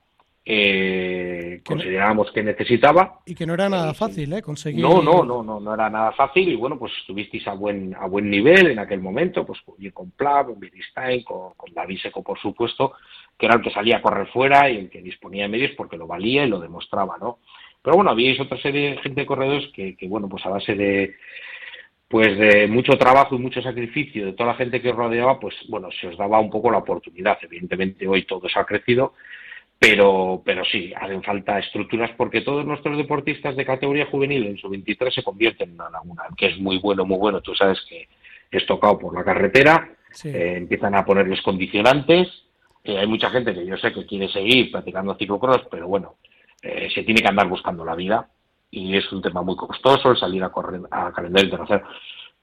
eh, 0.45 1.61
considerábamos 1.65 2.33
que 2.33 2.43
necesitaba. 2.43 3.21
Y 3.27 3.35
que 3.35 3.47
no 3.47 3.55
era 3.55 3.69
nada 3.69 3.95
fácil, 3.95 4.33
¿eh? 4.33 4.43
Conseguir... 4.43 4.83
No, 4.83 5.01
no, 5.01 5.23
no, 5.25 5.43
no, 5.43 5.61
no 5.61 5.75
era 5.75 5.89
nada 5.89 6.13
fácil 6.13 6.49
y 6.49 6.57
bueno, 6.57 6.79
pues 6.79 6.93
estuvisteis 7.01 7.47
a 7.47 7.55
buen, 7.55 7.95
a 7.95 8.07
buen 8.07 8.29
nivel 8.29 8.73
en 8.73 8.79
aquel 8.79 9.01
momento, 9.01 9.47
pues 9.47 9.61
con 9.93 10.11
Plav, 10.11 10.47
con 10.47 10.61
Biristain, 10.61 11.23
con, 11.23 11.55
con 11.55 11.73
David 11.73 11.99
Seco, 12.03 12.23
por 12.23 12.39
supuesto, 12.39 12.95
que 13.39 13.47
era 13.47 13.57
el 13.57 13.63
que 13.63 13.71
salía 13.71 13.99
a 13.99 14.03
correr 14.03 14.27
fuera 14.29 14.69
y 14.69 14.79
el 14.79 14.91
que 14.91 15.01
disponía 15.01 15.45
de 15.45 15.49
medios 15.49 15.73
porque 15.77 15.97
lo 15.97 16.07
valía 16.07 16.45
y 16.45 16.49
lo 16.49 16.59
demostraba, 16.59 17.17
¿no? 17.21 17.39
Pero 17.83 17.97
bueno, 17.97 18.11
habíais 18.11 18.39
otra 18.41 18.59
serie 18.59 18.91
de 18.91 18.97
gente 18.99 19.23
de 19.23 19.27
corredores 19.27 19.71
que, 19.75 19.97
que 19.97 20.09
bueno, 20.09 20.29
pues 20.29 20.45
a 20.47 20.51
base 20.51 20.75
de 20.75 21.15
pues 22.13 22.37
de 22.37 22.67
mucho 22.69 22.99
trabajo 22.99 23.35
y 23.35 23.39
mucho 23.39 23.63
sacrificio 23.63 24.27
de 24.27 24.33
toda 24.35 24.51
la 24.51 24.57
gente 24.57 24.83
que 24.83 24.91
os 24.91 24.97
rodeaba, 24.97 25.41
pues 25.41 25.55
bueno, 25.69 25.89
se 25.99 26.09
os 26.09 26.19
daba 26.19 26.39
un 26.41 26.51
poco 26.51 26.71
la 26.71 26.77
oportunidad. 26.77 27.39
Evidentemente 27.41 28.07
hoy 28.07 28.25
todo 28.25 28.47
eso 28.47 28.61
ha 28.61 28.67
crecido, 28.67 29.15
pero, 29.83 30.41
pero 30.45 30.65
sí, 30.65 30.93
hacen 30.95 31.25
falta 31.25 31.59
estructuras 31.59 32.13
porque 32.17 32.43
todos 32.43 32.65
nuestros 32.65 32.97
deportistas 32.97 33.57
de 33.57 33.67
categoría 33.67 34.07
juvenil 34.07 34.47
en 34.47 34.57
su 34.57 34.69
23 34.69 35.13
se 35.13 35.25
convierten 35.25 35.71
en 35.71 35.75
una 35.75 35.91
laguna, 35.91 36.23
que 36.37 36.47
es 36.47 36.59
muy 36.61 36.79
bueno, 36.79 37.05
muy 37.05 37.19
bueno. 37.19 37.41
Tú 37.41 37.53
sabes 37.53 37.81
que 37.89 38.07
es 38.49 38.65
tocado 38.65 38.97
por 38.97 39.13
la 39.13 39.25
carretera, 39.25 39.91
eh, 40.23 40.55
empiezan 40.57 40.95
a 40.95 41.05
ponerles 41.05 41.43
condicionantes. 41.43 42.29
Eh, 42.85 42.97
hay 42.97 43.09
mucha 43.09 43.29
gente 43.31 43.53
que 43.53 43.67
yo 43.67 43.77
sé 43.77 43.93
que 43.93 44.07
quiere 44.07 44.29
seguir 44.29 44.71
practicando 44.71 45.17
ciclocross, 45.17 45.63
pero 45.69 45.89
bueno, 45.89 46.15
eh, 46.63 46.89
se 46.95 47.03
tiene 47.03 47.21
que 47.21 47.29
andar 47.29 47.49
buscando 47.49 47.85
la 47.85 47.97
vida 47.97 48.29
y 48.71 48.97
es 48.97 49.11
un 49.11 49.21
tema 49.21 49.43
muy 49.43 49.57
costoso 49.57 50.13
el 50.13 50.17
salir 50.17 50.45
a 50.45 50.51
correr 50.51 50.81
a 50.93 51.11
calendario 51.11 51.47
internacional. 51.47 51.85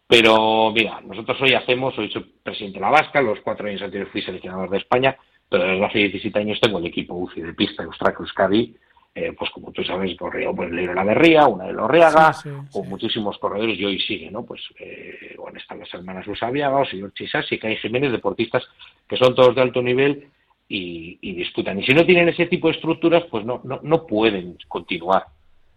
Pero 0.06 0.74
mira, 0.76 1.00
nosotros 1.06 1.40
hoy 1.40 1.54
hacemos, 1.54 1.98
hoy 1.98 2.12
soy 2.12 2.24
presidente 2.44 2.80
de 2.80 2.82
la 2.82 2.92
Vasca, 2.92 3.22
los 3.22 3.40
cuatro 3.40 3.70
años 3.70 3.82
anteriores 3.82 4.12
fui 4.12 4.22
seleccionador 4.22 4.70
de 4.72 4.80
España, 4.80 5.16
pero 5.50 5.64
desde 5.64 5.86
hace 5.86 5.98
17 6.00 6.40
años 6.40 6.60
tengo 6.62 6.78
el 6.78 6.86
equipo 6.86 7.16
UCI 7.16 7.42
de 7.42 7.54
pista 7.54 7.82
de 7.82 7.88
Eustraco 7.88 8.24
Euskadi, 8.24 8.76
eh, 9.16 9.34
pues 9.38 9.50
como 9.52 9.72
tú 9.72 9.84
sabes, 9.84 10.16
corrió 10.18 10.56
pues 10.56 10.72
Leiro 10.72 10.94
La 10.94 11.04
Berría, 11.04 11.48
una 11.48 11.66
de 11.66 11.74
Lorriaga, 11.74 12.36
con 12.72 12.88
muchísimos 12.88 13.38
corredores 13.40 13.78
y 13.80 13.86
hoy 13.86 14.00
sigue, 14.00 14.30
¿no? 14.30 14.46
Pues 14.46 14.62
eh, 14.80 15.36
bueno, 15.38 15.58
están 15.58 15.80
las 15.80 15.94
hermanas 15.94 16.28
Usabiaga, 16.28 16.86
señor 16.86 17.14
Chisas 17.14 17.52
y 17.52 17.58
Kai 17.58 17.78
Jiménez, 17.78 18.12
deportistas 18.12 18.64
que 19.08 19.18
son 19.18 19.34
todos 19.34 19.56
de 19.56 19.62
alto 19.62 19.82
nivel 19.82 20.28
y, 20.68 21.18
y, 21.22 21.34
disputan. 21.34 21.80
Y 21.80 21.86
si 21.86 21.94
no 21.94 22.06
tienen 22.06 22.30
ese 22.30 22.46
tipo 22.46 22.68
de 22.68 22.76
estructuras, 22.76 23.24
pues 23.32 23.44
no, 23.44 23.60
no, 23.64 23.80
no 23.82 24.06
pueden 24.06 24.58
continuar 24.68 25.26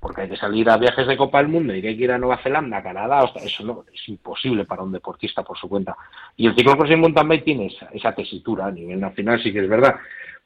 porque 0.02 0.23
hay 0.23 0.28
que 0.28 0.37
salir 0.37 0.68
a 0.68 0.76
viajes 0.76 1.06
de 1.06 1.16
Copa 1.16 1.38
del 1.38 1.47
Mundo 1.47 1.73
y 1.73 1.87
hay 1.87 1.97
que 1.97 2.02
ir 2.02 2.11
a 2.11 2.18
Nueva 2.18 2.42
Zelanda, 2.42 2.82
Canadá, 2.82 3.25
eso 3.37 3.64
no, 3.64 3.85
es 3.94 4.09
imposible 4.09 4.64
para 4.64 4.82
un 4.82 4.90
deportista 4.90 5.44
por 5.44 5.56
su 5.56 5.68
cuenta. 5.68 5.97
Y 6.37 6.49
el 6.49 6.56
ciclocross 6.56 6.90
en 6.90 7.00
mountain 7.00 7.28
bike 7.28 7.44
tiene 7.44 7.73
esa, 7.92 8.12
tesitura 8.12 8.66
a 8.66 8.73
nivel 8.73 8.99
nacional, 8.99 9.40
sí 9.40 9.52
que 9.52 9.61
es 9.61 9.68
verdad, 9.68 9.94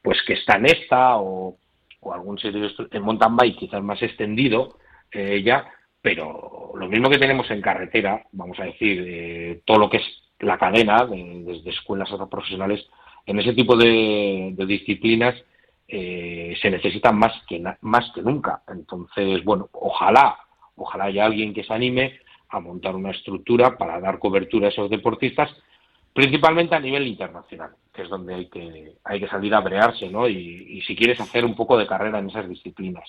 pues 0.03 0.19
que 0.27 0.35
está 0.35 0.59
en 0.59 0.67
esta 0.67 1.17
o, 1.17 1.57
algún 2.13 2.39
sitio 2.39 2.69
en 2.93 3.03
mountain 3.03 3.35
bike 3.35 3.57
quizás 3.57 3.83
más 3.83 4.01
extendido 4.03 4.77
eh, 5.11 5.43
ya, 5.43 5.65
pero 6.03 6.73
lo 6.77 6.87
mismo 6.87 7.09
que 7.09 7.19
tenemos 7.19 7.51
en 7.51 7.63
carretera, 7.63 8.25
vamos 8.33 8.61
a 8.61 8.65
decir, 8.65 9.05
eh, 9.09 9.63
todo 9.65 9.79
lo 9.79 9.89
que 9.89 9.97
es 9.97 10.23
la 10.41 10.59
cadena, 10.59 11.07
desde 11.07 11.71
escuelas 11.71 12.13
hasta 12.13 12.27
profesionales, 12.27 12.87
en 13.25 13.41
ese 13.41 13.55
tipo 13.55 13.75
de 13.75 14.55
disciplinas, 14.67 15.35
eh, 15.89 16.57
se 16.61 16.71
necesitan 16.71 17.19
más 17.19 17.33
que, 17.49 17.63
más 17.83 18.11
que 18.13 18.23
nunca. 18.23 18.63
Entonces, 18.69 19.45
bueno, 19.45 19.69
ojalá, 19.73 20.37
ojalá 20.77 21.05
haya 21.05 21.27
alguien 21.27 21.55
que 21.55 21.65
se 21.65 21.73
anime 21.73 22.19
a 22.49 22.61
montar 22.61 22.95
una 22.95 23.11
estructura 23.11 23.77
para 23.77 24.01
dar 24.01 24.19
cobertura 24.19 24.67
a 24.67 24.71
esos 24.71 24.91
deportistas, 24.91 25.51
principalmente 26.13 26.75
a 26.75 26.81
nivel 26.81 27.07
internacional, 27.07 27.71
que 27.93 28.03
es 28.03 28.09
donde 28.09 28.35
hay 28.35 28.47
que, 28.49 28.95
hay 29.05 29.21
que 29.21 29.29
salir 29.29 29.55
a 29.55 29.61
brearse, 29.61 30.09
¿no? 30.09 30.29
Y, 30.29 30.81
si 30.87 30.97
quieres 30.97 31.21
hacer 31.21 31.45
un 31.45 31.55
poco 31.55 31.77
de 31.77 31.87
carrera 31.87 32.19
en 32.19 32.31
esas 32.31 32.49
disciplinas. 32.49 33.09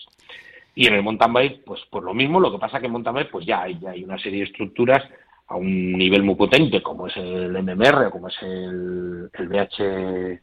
Y 0.75 0.88
en 0.88 0.93
el 0.93 1.03
mountain 1.03 1.34
bike, 1.34 1.63
pues, 1.65 1.81
pues 1.89 2.03
lo 2.03 2.13
mismo, 2.13 2.39
lo 2.39 2.51
que 2.51 2.60
pasa 2.60 2.79
que 2.79 2.86
en 2.86 2.91
mountain 2.91 3.15
bike, 3.15 3.31
pues 3.31 3.46
ya 3.46 3.63
hay, 3.63 3.79
ya 3.79 3.91
hay 3.91 4.03
una 4.03 4.19
serie 4.19 4.39
de 4.39 4.46
estructuras 4.46 5.03
a 5.48 5.55
un 5.55 5.93
nivel 5.93 6.24
muy 6.24 6.36
potente, 6.36 6.84
como 6.84 7.07
es 7.07 7.17
el 7.17 7.51
MMR, 7.63 8.12
como 8.12 8.27
es 8.27 8.36
el, 8.41 9.29
el 9.34 9.48
BH 9.48 10.41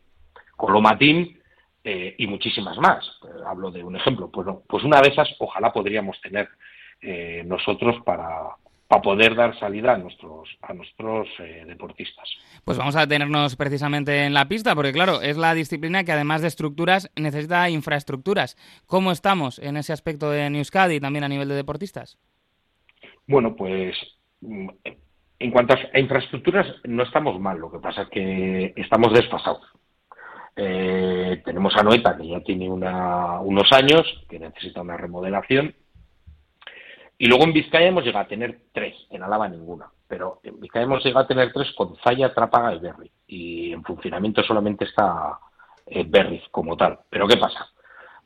Colomatín, 0.56 1.38
eh, 1.86 2.14
y 2.16 2.26
muchísimas 2.26 2.78
más. 2.78 3.04
Eh, 3.24 3.42
hablo 3.46 3.70
de 3.70 3.84
un 3.84 3.94
ejemplo. 3.94 4.30
Pues, 4.30 4.46
pues 4.66 4.84
una 4.84 5.02
de 5.02 5.10
esas 5.10 5.28
ojalá 5.38 5.70
podríamos 5.70 6.18
tener 6.22 6.48
eh, 7.02 7.42
nosotros 7.44 7.96
para, 8.06 8.56
para 8.88 9.02
poder 9.02 9.34
dar 9.34 9.58
salida 9.58 9.92
a 9.92 9.98
nuestros 9.98 10.48
a 10.62 10.72
nuestros 10.72 11.28
deportistas. 11.66 12.26
Pues 12.64 12.78
vamos 12.78 12.96
a 12.96 13.06
tenernos 13.06 13.54
precisamente 13.56 14.24
en 14.24 14.32
la 14.32 14.48
pista, 14.48 14.74
porque 14.74 14.92
claro, 14.92 15.20
es 15.20 15.36
la 15.36 15.52
disciplina 15.52 16.04
que 16.04 16.12
además 16.12 16.40
de 16.40 16.48
estructuras 16.48 17.10
necesita 17.16 17.68
infraestructuras. 17.68 18.56
¿Cómo 18.86 19.12
estamos 19.12 19.58
en 19.58 19.76
ese 19.76 19.92
aspecto 19.92 20.30
de 20.30 20.46
Euskadi 20.46 20.94
y 20.94 21.00
también 21.00 21.24
a 21.24 21.28
nivel 21.28 21.48
de 21.48 21.54
deportistas? 21.54 22.18
Bueno, 23.26 23.54
pues 23.56 23.94
mm, 24.40 24.68
en 25.38 25.50
cuanto 25.50 25.74
a 25.74 25.98
infraestructuras 25.98 26.66
no 26.84 27.02
estamos 27.02 27.38
mal, 27.38 27.58
lo 27.58 27.70
que 27.70 27.78
pasa 27.78 28.02
es 28.02 28.08
que 28.08 28.72
estamos 28.76 29.12
desfasados. 29.12 29.73
Eh, 30.56 31.42
tenemos 31.44 31.74
a 31.76 31.82
Noeta, 31.82 32.16
que 32.16 32.28
ya 32.28 32.40
tiene 32.40 32.70
unos 32.70 33.72
años, 33.72 34.02
que 34.28 34.38
necesita 34.38 34.82
una 34.82 34.96
remodelación. 34.96 35.74
Y 37.18 37.26
luego 37.26 37.44
en 37.44 37.52
Vizcaya 37.52 37.86
hemos 37.86 38.04
llegado 38.04 38.24
a 38.24 38.28
tener 38.28 38.60
tres, 38.72 38.94
en 39.10 39.22
Álava 39.22 39.48
ninguna. 39.48 39.86
Pero 40.06 40.40
en 40.42 40.60
Vizcaya 40.60 40.84
hemos 40.84 41.04
llegado 41.04 41.24
a 41.24 41.28
tener 41.28 41.52
tres 41.52 41.72
con 41.72 41.96
Zaya, 41.96 42.32
Trápaga 42.34 42.74
y 42.74 42.78
Berry. 42.78 43.10
Y 43.26 43.72
en 43.72 43.82
funcionamiento 43.82 44.42
solamente 44.42 44.84
está 44.84 45.38
eh, 45.86 46.04
Berry 46.06 46.42
como 46.50 46.76
tal. 46.76 47.00
Pero 47.10 47.26
¿qué 47.26 47.36
pasa? 47.36 47.68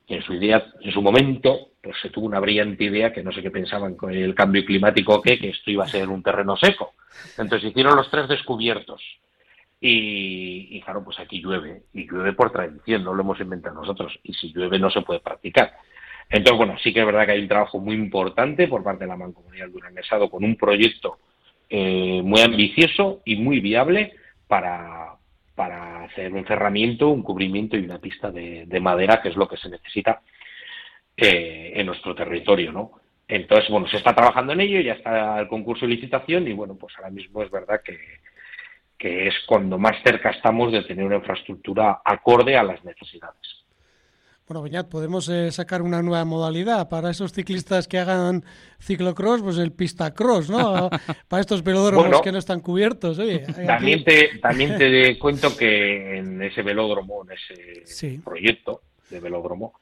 Que 0.07 0.17
en 0.17 0.23
su 0.23 0.35
idea, 0.35 0.67
en 0.81 0.93
su 0.93 1.03
momento, 1.03 1.71
pues 1.83 1.97
se 2.01 2.11
tuvo 2.11 2.27
una 2.27 2.41
brillante 2.41 2.85
idea 2.85 3.13
que 3.13 3.23
no 3.23 3.33
sé 3.33 3.43
qué 3.43 3.51
pensaban 3.51 3.95
con 3.95 4.13
el 4.13 4.35
cambio 4.35 4.65
climático 4.65 5.21
que, 5.23 5.39
que 5.39 5.51
esto 5.51 5.71
iba 5.71 5.85
a 5.85 5.89
ser 5.89 6.09
un 6.09 6.23
terreno 6.23 6.57
seco. 6.57 6.95
Entonces 7.37 7.71
hicieron 7.71 7.97
los 7.97 8.11
tres 8.11 8.29
descubiertos 8.29 9.03
y, 9.81 10.81
claro, 10.81 11.05
pues 11.05 11.19
aquí 11.21 11.41
llueve, 11.41 11.83
y 11.93 12.09
llueve 12.09 12.33
por 12.33 12.51
tradición, 12.51 13.05
no 13.05 13.15
lo 13.15 13.23
hemos 13.23 13.41
inventado 13.41 13.77
nosotros, 13.77 14.19
y 14.23 14.35
si 14.35 14.53
llueve 14.53 14.79
no 14.79 14.91
se 14.91 15.03
puede 15.03 15.21
practicar. 15.21 15.73
Entonces, 16.29 16.59
bueno, 16.59 16.77
sí 16.83 16.93
que 16.93 17.01
es 17.01 17.07
verdad 17.07 17.27
que 17.27 17.33
hay 17.33 17.41
un 17.41 17.49
trabajo 17.49 17.79
muy 17.79 17.95
importante 17.95 18.69
por 18.69 18.83
parte 18.83 19.05
de 19.05 19.09
la 19.09 19.17
Mancomunidad 19.17 19.69
Duranguesado 19.69 20.29
con 20.29 20.45
un 20.45 20.57
proyecto 20.57 21.19
eh, 21.71 22.21
muy 22.23 22.41
ambicioso 22.41 23.23
y 23.25 23.37
muy 23.37 23.61
viable 23.61 24.15
para, 24.47 25.15
para 25.55 26.05
hacer 26.05 26.33
un 26.33 26.47
cerramiento, 26.47 27.09
un 27.09 27.23
cubrimiento 27.23 27.77
y 27.77 27.85
una 27.85 27.99
pista 27.99 28.31
de, 28.31 28.81
madera, 28.81 29.23
que 29.23 29.29
es 29.29 29.37
lo 29.37 29.49
que 29.49 29.57
se 29.57 29.71
necesita 29.71 30.23
eh, 31.17 31.73
en 31.75 31.87
nuestro 31.87 32.15
territorio, 32.15 32.73
¿no? 32.73 32.93
Entonces, 33.27 33.69
bueno, 33.71 33.87
se 33.89 33.99
está 33.99 34.15
trabajando 34.15 34.55
en 34.55 34.63
ello, 34.63 34.81
ya 34.81 34.95
está 34.95 35.41
el 35.41 35.49
concurso 35.49 35.87
de 35.87 35.95
licitación 35.95 36.49
y, 36.49 36.53
bueno, 36.53 36.77
pues 36.77 36.95
ahora 36.97 37.11
mismo 37.11 37.43
es 37.43 37.51
verdad 37.51 37.83
que, 37.85 37.99
que 38.99 39.29
es 39.29 39.35
cuando 39.47 39.79
más 39.79 39.97
cerca 40.03 40.31
estamos 40.31 40.73
de 40.73 40.83
tener 40.83 41.05
una 41.05 41.17
infraestructura 41.17 42.03
acorde 42.05 42.57
a 42.57 42.65
las 42.65 42.85
necesidades. 42.85 43.59
Bueno, 44.49 44.63
Beñat, 44.63 44.89
podemos 44.89 45.29
eh, 45.29 45.53
sacar 45.53 45.83
una 45.83 46.01
nueva 46.01 46.25
modalidad 46.25 46.89
para 46.89 47.11
esos 47.11 47.33
ciclistas 47.33 47.87
que 47.87 47.99
hagan 47.99 48.43
ciclocross, 48.81 49.43
pues 49.43 49.59
el 49.59 49.73
pista 49.73 50.15
cross, 50.15 50.49
¿no? 50.49 50.89
para 51.29 51.41
estos 51.43 51.63
velódromos 51.63 52.23
que 52.23 52.33
no 52.33 52.39
están 52.39 52.61
cubiertos. 52.61 53.21
también, 53.67 54.05
te, 54.05 54.39
también 54.41 54.79
te 54.79 55.19
cuento 55.19 55.55
que 55.55 56.17
en 56.17 56.41
ese 56.41 56.63
velódromo, 56.63 57.25
en 57.25 57.33
ese 57.33 58.21
proyecto 58.25 58.81
de 59.11 59.21
velódromo, 59.21 59.75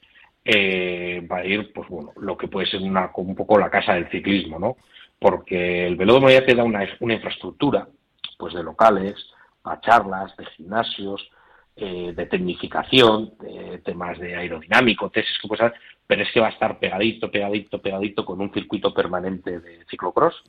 eh, 0.45 1.25
va 1.31 1.39
a 1.39 1.45
ir, 1.45 1.73
pues 1.73 1.89
bueno, 1.89 2.13
lo 2.17 2.37
que 2.37 2.49
puede 2.49 2.67
ser 2.67 2.83
una, 2.83 3.13
un 3.15 3.37
poco 3.37 3.59
la 3.59 3.71
casa 3.71 3.95
del 3.95 4.11
ciclismo, 4.11 4.59
¿no? 4.59 4.77
Porque 5.17 5.87
el 5.87 5.95
velódromo 5.95 6.29
ya 6.29 6.45
te 6.45 6.57
da 6.57 6.65
una, 6.65 6.85
una 6.99 7.15
infraestructura 7.15 7.87
pues 8.39 8.55
de 8.55 8.63
locales, 8.63 9.17
a 9.65 9.81
charlas, 9.81 10.37
de 10.37 10.47
gimnasios, 10.47 11.29
eh, 11.77 12.13
de 12.15 12.27
tecnificación, 12.27 13.35
de 13.41 13.79
temas 13.85 14.19
de 14.19 14.37
aerodinámico, 14.37 15.11
tesis 15.11 15.39
que 15.41 15.49
puedes 15.49 15.73
pero 16.07 16.23
es 16.23 16.33
que 16.33 16.41
va 16.41 16.47
a 16.47 16.51
estar 16.51 16.79
pegadito, 16.79 17.31
pegadito, 17.31 17.83
pegadito 17.83 18.25
con 18.25 18.41
un 18.41 18.53
circuito 18.53 18.95
permanente 18.95 19.59
de 19.59 19.85
ciclocross 19.91 20.43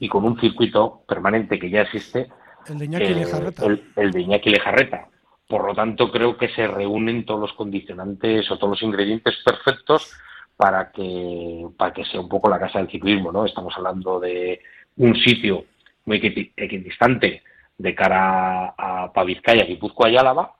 y 0.00 0.08
con 0.08 0.24
un 0.24 0.40
circuito 0.40 1.02
permanente 1.06 1.58
que 1.58 1.68
ya 1.68 1.82
existe, 1.82 2.28
el 2.68 2.78
de 2.78 2.84
Iñaki 2.86 3.14
Lejarreta. 3.14 3.66
El, 3.96 4.10
de 4.10 4.20
Iñaki 4.20 4.50
Lejarreta. 4.50 5.08
Por 5.46 5.66
lo 5.66 5.74
tanto, 5.74 6.10
creo 6.10 6.36
que 6.36 6.48
se 6.48 6.66
reúnen 6.66 7.26
todos 7.26 7.40
los 7.40 7.52
condicionantes 7.52 8.50
o 8.50 8.56
todos 8.56 8.70
los 8.70 8.82
ingredientes 8.82 9.34
perfectos 9.44 10.12
para 10.56 10.90
que, 10.92 11.66
para 11.76 11.92
que 11.92 12.04
sea 12.04 12.20
un 12.20 12.28
poco 12.28 12.48
la 12.48 12.58
casa 12.58 12.78
del 12.78 12.90
ciclismo, 12.90 13.32
¿no? 13.32 13.44
Estamos 13.44 13.74
hablando 13.76 14.18
de 14.20 14.60
un 14.96 15.14
sitio 15.16 15.64
muy 16.04 16.52
equidistante 16.56 17.42
de 17.78 17.94
cara 17.94 18.74
a 18.76 19.12
Pavizcaya, 19.12 19.64
Guipúzcoa 19.64 20.10
y 20.10 20.16
Álava, 20.16 20.54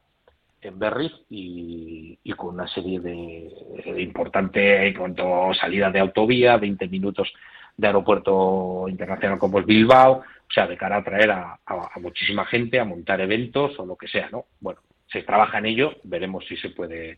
en 0.60 0.78
Berriz 0.78 1.12
y, 1.28 2.18
con 2.36 2.54
una 2.54 2.68
serie 2.68 3.00
de, 3.00 3.50
de 3.84 4.02
importante 4.02 4.94
salida 5.60 5.90
de 5.90 6.00
autovía, 6.00 6.56
20 6.56 6.88
minutos 6.88 7.32
de 7.76 7.86
aeropuerto 7.86 8.86
internacional 8.88 9.38
como 9.38 9.58
es 9.58 9.66
Bilbao, 9.66 10.12
o 10.18 10.52
sea, 10.52 10.66
de 10.66 10.76
cara 10.76 10.96
a 10.96 10.98
atraer 11.00 11.30
a, 11.30 11.58
muchísima 12.00 12.44
gente, 12.46 12.78
a 12.78 12.84
montar 12.84 13.20
eventos 13.20 13.78
o 13.78 13.86
lo 13.86 13.96
que 13.96 14.08
sea, 14.08 14.28
¿no? 14.30 14.46
Bueno, 14.60 14.80
se 15.06 15.22
trabaja 15.22 15.58
en 15.58 15.66
ello, 15.66 15.96
veremos 16.04 16.44
si 16.46 16.56
se 16.56 16.70
puede 16.70 17.16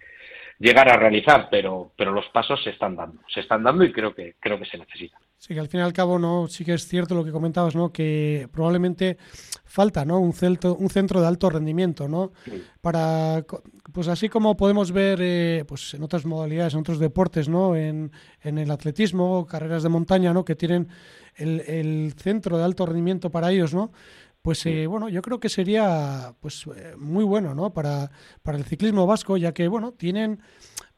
llegar 0.59 0.89
a 0.89 0.97
realizar, 0.97 1.49
pero, 1.51 1.93
pero 1.97 2.13
los 2.13 2.29
pasos 2.29 2.63
se 2.63 2.71
están 2.71 2.97
dando, 2.97 3.21
se 3.29 3.41
están 3.41 3.63
dando 3.63 3.85
y 3.85 3.93
creo 3.93 4.15
que, 4.15 4.35
creo 4.41 4.59
que 4.59 4.67
se 4.67 4.79
necesitan. 4.79 5.21
Sí, 5.47 5.53
que 5.53 5.61
al 5.61 5.69
fin 5.69 5.81
y 5.81 5.83
al 5.83 5.93
cabo 5.93 6.19
no, 6.19 6.49
sí 6.49 6.65
que 6.65 6.73
es 6.73 6.89
cierto 6.89 7.15
lo 7.15 7.23
que 7.23 7.31
comentabas, 7.31 7.75
¿no? 7.75 7.93
Que 7.93 8.49
probablemente 8.51 9.19
falta, 9.67 10.03
¿no? 10.07 10.19
Un 10.19 10.33
centro, 10.33 10.75
un 10.75 10.89
centro 10.89 11.21
de 11.21 11.27
alto 11.27 11.51
rendimiento, 11.51 12.09
¿no? 12.09 12.33
Para, 12.81 13.45
pues 13.93 14.09
así 14.09 14.31
como 14.31 14.57
podemos 14.57 14.91
ver, 14.91 15.19
eh, 15.21 15.67
pues 15.69 15.93
en 15.93 16.03
otras 16.03 16.25
modalidades, 16.25 16.73
en 16.73 16.81
otros 16.81 16.99
deportes, 16.99 17.51
¿no? 17.51 17.77
En, 17.77 18.11
en 18.41 18.57
el 18.57 18.71
atletismo, 18.71 19.45
carreras 19.45 19.83
de 19.83 19.91
montaña, 19.91 20.33
¿no? 20.33 20.47
Que 20.47 20.55
tienen 20.55 20.89
el, 21.35 21.61
el 21.67 22.15
centro 22.17 22.57
de 22.57 22.65
alto 22.65 22.87
rendimiento 22.87 23.31
para 23.31 23.53
ellos, 23.53 23.75
¿no? 23.75 23.93
pues 24.41 24.65
eh, 24.67 24.87
bueno, 24.87 25.09
yo 25.09 25.23
creo 25.23 25.41
que 25.41 25.49
sería 25.49 26.35
pues 26.41 26.67
eh, 26.77 26.95
muy 26.99 27.25
bueno, 27.25 27.55
¿no? 27.55 27.73
Para, 27.73 28.11
para 28.43 28.59
el 28.59 28.65
ciclismo 28.65 29.07
vasco, 29.07 29.39
ya 29.39 29.53
que 29.53 29.69
bueno, 29.69 29.93
tienen 29.93 30.41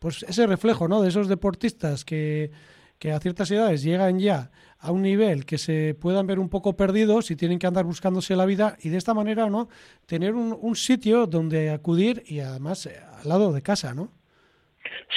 pues 0.00 0.25
ese 0.29 0.49
reflejo, 0.49 0.88
¿no? 0.88 1.00
De 1.00 1.09
esos 1.09 1.29
deportistas 1.29 2.05
que, 2.05 2.50
que 2.99 3.12
a 3.12 3.21
ciertas 3.21 3.50
edades 3.50 3.83
llegan 3.83 4.19
ya 4.19 4.50
a 4.79 4.93
un 4.93 5.03
nivel 5.03 5.45
que 5.45 5.59
se 5.59 5.95
puedan 5.95 6.26
ver 6.26 6.38
un 6.38 6.49
poco 6.49 6.76
perdidos 6.76 7.31
y 7.31 7.37
tienen 7.37 7.59
que 7.59 7.67
andar 7.67 7.85
buscándose 7.85 8.37
la 8.37 8.47
vida 8.47 8.76
y 8.83 8.91
de 8.91 8.99
esta 8.99 9.15
manera, 9.15 9.49
¿no? 9.49 9.69
Tener 10.07 10.35
un, 10.35 10.57
un 10.61 10.76
sitio 10.76 11.26
donde 11.26 11.71
acudir 11.71 12.23
y 12.26 12.41
además 12.41 12.87
eh, 12.87 12.99
al 13.23 13.29
lado 13.29 13.53
de 13.53 13.62
casa, 13.62 13.95
¿no? 13.95 14.11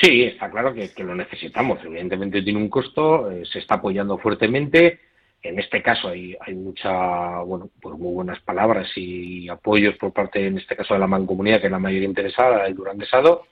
Sí, 0.01 0.23
está 0.23 0.49
claro 0.49 0.73
que, 0.73 0.91
que 0.91 1.03
lo 1.03 1.15
necesitamos. 1.15 1.79
Evidentemente 1.83 2.41
tiene 2.41 2.59
un 2.59 2.69
costo, 2.69 3.29
se 3.51 3.59
está 3.59 3.75
apoyando 3.75 4.17
fuertemente 4.17 4.99
en 5.41 5.59
este 5.59 5.81
caso 5.81 6.09
hay, 6.09 6.35
hay 6.41 6.53
mucha, 6.53 7.39
bueno, 7.39 7.69
pues 7.81 7.97
muy 7.97 8.13
buenas 8.13 8.39
palabras 8.41 8.89
y 8.95 9.47
apoyos 9.47 9.95
por 9.97 10.11
parte, 10.11 10.45
en 10.45 10.57
este 10.57 10.75
caso, 10.75 10.93
de 10.93 10.99
la 10.99 11.07
mancomunidad, 11.07 11.61
que 11.61 11.67
es 11.67 11.71
la 11.71 11.79
mayoría 11.79 12.07
interesada, 12.07 12.65
el 12.65 12.75
Durandesado, 12.75 13.45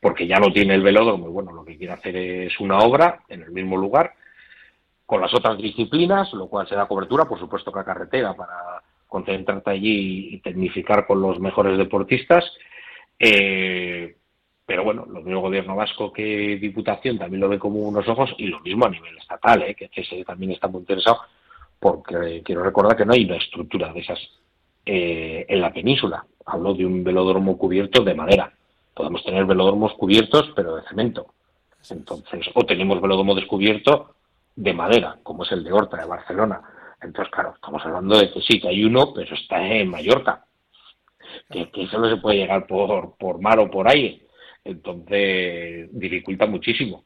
porque 0.00 0.26
ya 0.26 0.38
no 0.38 0.52
tiene 0.52 0.74
el 0.74 0.82
velódromo 0.82 1.28
y 1.28 1.32
bueno, 1.32 1.52
lo 1.52 1.64
que 1.64 1.76
quiere 1.76 1.92
hacer 1.92 2.16
es 2.16 2.60
una 2.60 2.78
obra 2.78 3.20
en 3.28 3.42
el 3.42 3.50
mismo 3.50 3.76
lugar, 3.76 4.12
con 5.04 5.20
las 5.20 5.32
otras 5.34 5.56
disciplinas, 5.58 6.32
lo 6.32 6.48
cual 6.48 6.68
se 6.68 6.74
da 6.74 6.86
cobertura, 6.86 7.24
por 7.26 7.38
supuesto 7.38 7.72
que 7.72 7.80
a 7.80 7.84
carretera, 7.84 8.34
para 8.34 8.82
concentrarte 9.06 9.70
allí 9.70 10.34
y 10.34 10.40
tecnificar 10.40 11.06
con 11.06 11.20
los 11.20 11.38
mejores 11.38 11.78
deportistas. 11.78 12.44
Eh, 13.18 14.16
pero 14.66 14.82
bueno, 14.82 15.06
lo 15.06 15.22
mismo 15.22 15.40
gobierno 15.40 15.76
vasco 15.76 16.12
que 16.12 16.58
Diputación 16.60 17.18
también 17.18 17.40
lo 17.40 17.48
ve 17.48 17.58
como 17.58 17.78
unos 17.80 18.06
ojos 18.08 18.34
y 18.36 18.48
lo 18.48 18.60
mismo 18.60 18.86
a 18.86 18.90
nivel 18.90 19.16
estatal, 19.16 19.62
¿eh? 19.62 19.76
que 19.76 19.88
también 20.24 20.50
está 20.50 20.66
muy 20.66 20.80
interesado 20.80 21.20
porque 21.78 22.42
quiero 22.44 22.64
recordar 22.64 22.96
que 22.96 23.04
no 23.04 23.12
hay 23.12 23.24
una 23.24 23.36
estructura 23.36 23.92
de 23.92 24.00
esas 24.00 24.18
eh, 24.84 25.46
en 25.48 25.60
la 25.60 25.72
península. 25.72 26.24
Hablo 26.44 26.74
de 26.74 26.86
un 26.86 27.04
velódromo 27.04 27.56
cubierto 27.58 28.02
de 28.02 28.14
madera. 28.14 28.52
Podemos 28.96 29.22
tener 29.22 29.44
velódromos 29.44 29.92
cubiertos 29.94 30.50
pero 30.56 30.74
de 30.74 30.82
cemento. 30.88 31.26
Entonces, 31.88 32.46
o 32.54 32.64
tenemos 32.64 33.00
velódromo 33.00 33.36
descubierto 33.36 34.16
de 34.56 34.72
madera, 34.72 35.18
como 35.22 35.44
es 35.44 35.52
el 35.52 35.62
de 35.62 35.72
Horta 35.72 35.98
de 35.98 36.06
Barcelona. 36.06 36.62
Entonces, 37.00 37.32
claro, 37.32 37.52
estamos 37.54 37.84
hablando 37.84 38.18
de 38.18 38.32
que 38.32 38.40
sí, 38.40 38.58
que 38.58 38.68
hay 38.68 38.82
uno, 38.82 39.12
pero 39.14 39.34
está 39.34 39.64
en 39.64 39.88
Mallorca. 39.88 40.46
Que, 41.50 41.70
que 41.70 41.86
solo 41.86 42.08
se 42.08 42.16
puede 42.16 42.38
llegar 42.38 42.66
por, 42.66 43.16
por 43.16 43.40
mar 43.40 43.60
o 43.60 43.70
por 43.70 43.88
aire 43.88 44.26
entonces, 44.66 45.88
dificulta 45.92 46.46
muchísimo. 46.46 47.04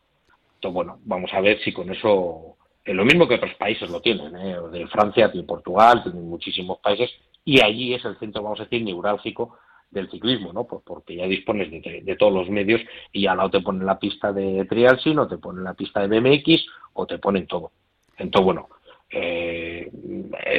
Entonces, 0.54 0.74
bueno, 0.74 0.98
vamos 1.04 1.30
a 1.32 1.40
ver 1.40 1.60
si 1.60 1.72
con 1.72 1.90
eso, 1.90 2.56
es 2.84 2.94
lo 2.94 3.04
mismo 3.04 3.28
que 3.28 3.34
otros 3.34 3.54
países 3.54 3.90
lo 3.90 4.00
tienen, 4.00 4.34
¿eh? 4.34 4.56
de 4.72 4.86
Francia, 4.88 5.28
de 5.28 5.42
Portugal, 5.42 6.02
tienen 6.02 6.28
muchísimos 6.28 6.78
países, 6.78 7.10
y 7.44 7.60
allí 7.62 7.94
es 7.94 8.04
el 8.04 8.18
centro, 8.18 8.42
vamos 8.42 8.60
a 8.60 8.64
decir, 8.64 8.82
neurálgico 8.82 9.58
del 9.90 10.11
ciclismo, 10.11 10.53
¿no? 10.53 10.64
Pues 10.64 10.83
porque 10.85 11.16
ya 11.16 11.26
dispones 11.26 11.70
de, 11.70 12.16
todos 12.18 12.33
los 12.33 12.48
medios 12.48 12.81
y 13.12 13.26
al 13.26 13.38
lado 13.38 13.50
te 13.50 13.61
ponen 13.61 13.87
la 13.87 13.98
pista 13.98 14.33
de 14.33 14.64
trial 14.66 14.98
o 15.18 15.29
te 15.29 15.38
ponen 15.38 15.64
la 15.64 15.74
pista 15.74 16.07
de 16.07 16.20
BMX 16.20 16.66
o 16.94 17.07
te 17.07 17.18
ponen 17.18 17.46
todo. 17.46 17.72
Entonces, 18.16 18.44
bueno, 18.44 18.68
eh, 19.11 19.90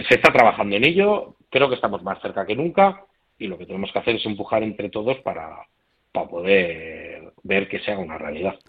se 0.10 0.16
está 0.16 0.32
trabajando 0.34 0.76
en 0.76 0.86
ello, 0.86 1.36
creo 1.50 1.70
que 1.70 1.76
estamos 1.76 2.04
más 2.04 2.22
cerca 2.22 2.46
que 2.46 2.56
nunca 2.56 3.06
y 3.38 3.48
lo 3.48 3.58
que 3.58 3.66
tenemos 3.66 3.92
que 3.92 4.00
hacer 4.00 4.16
es 4.16 4.26
empujar 4.26 4.64
entre 4.64 4.90
todos 4.90 5.18
para, 5.20 5.66
para 6.12 6.28
poder 6.28 7.34
ver 7.44 7.70
que 7.70 7.80
sea 7.80 7.98
una 7.98 8.18
realidad. 8.18 8.60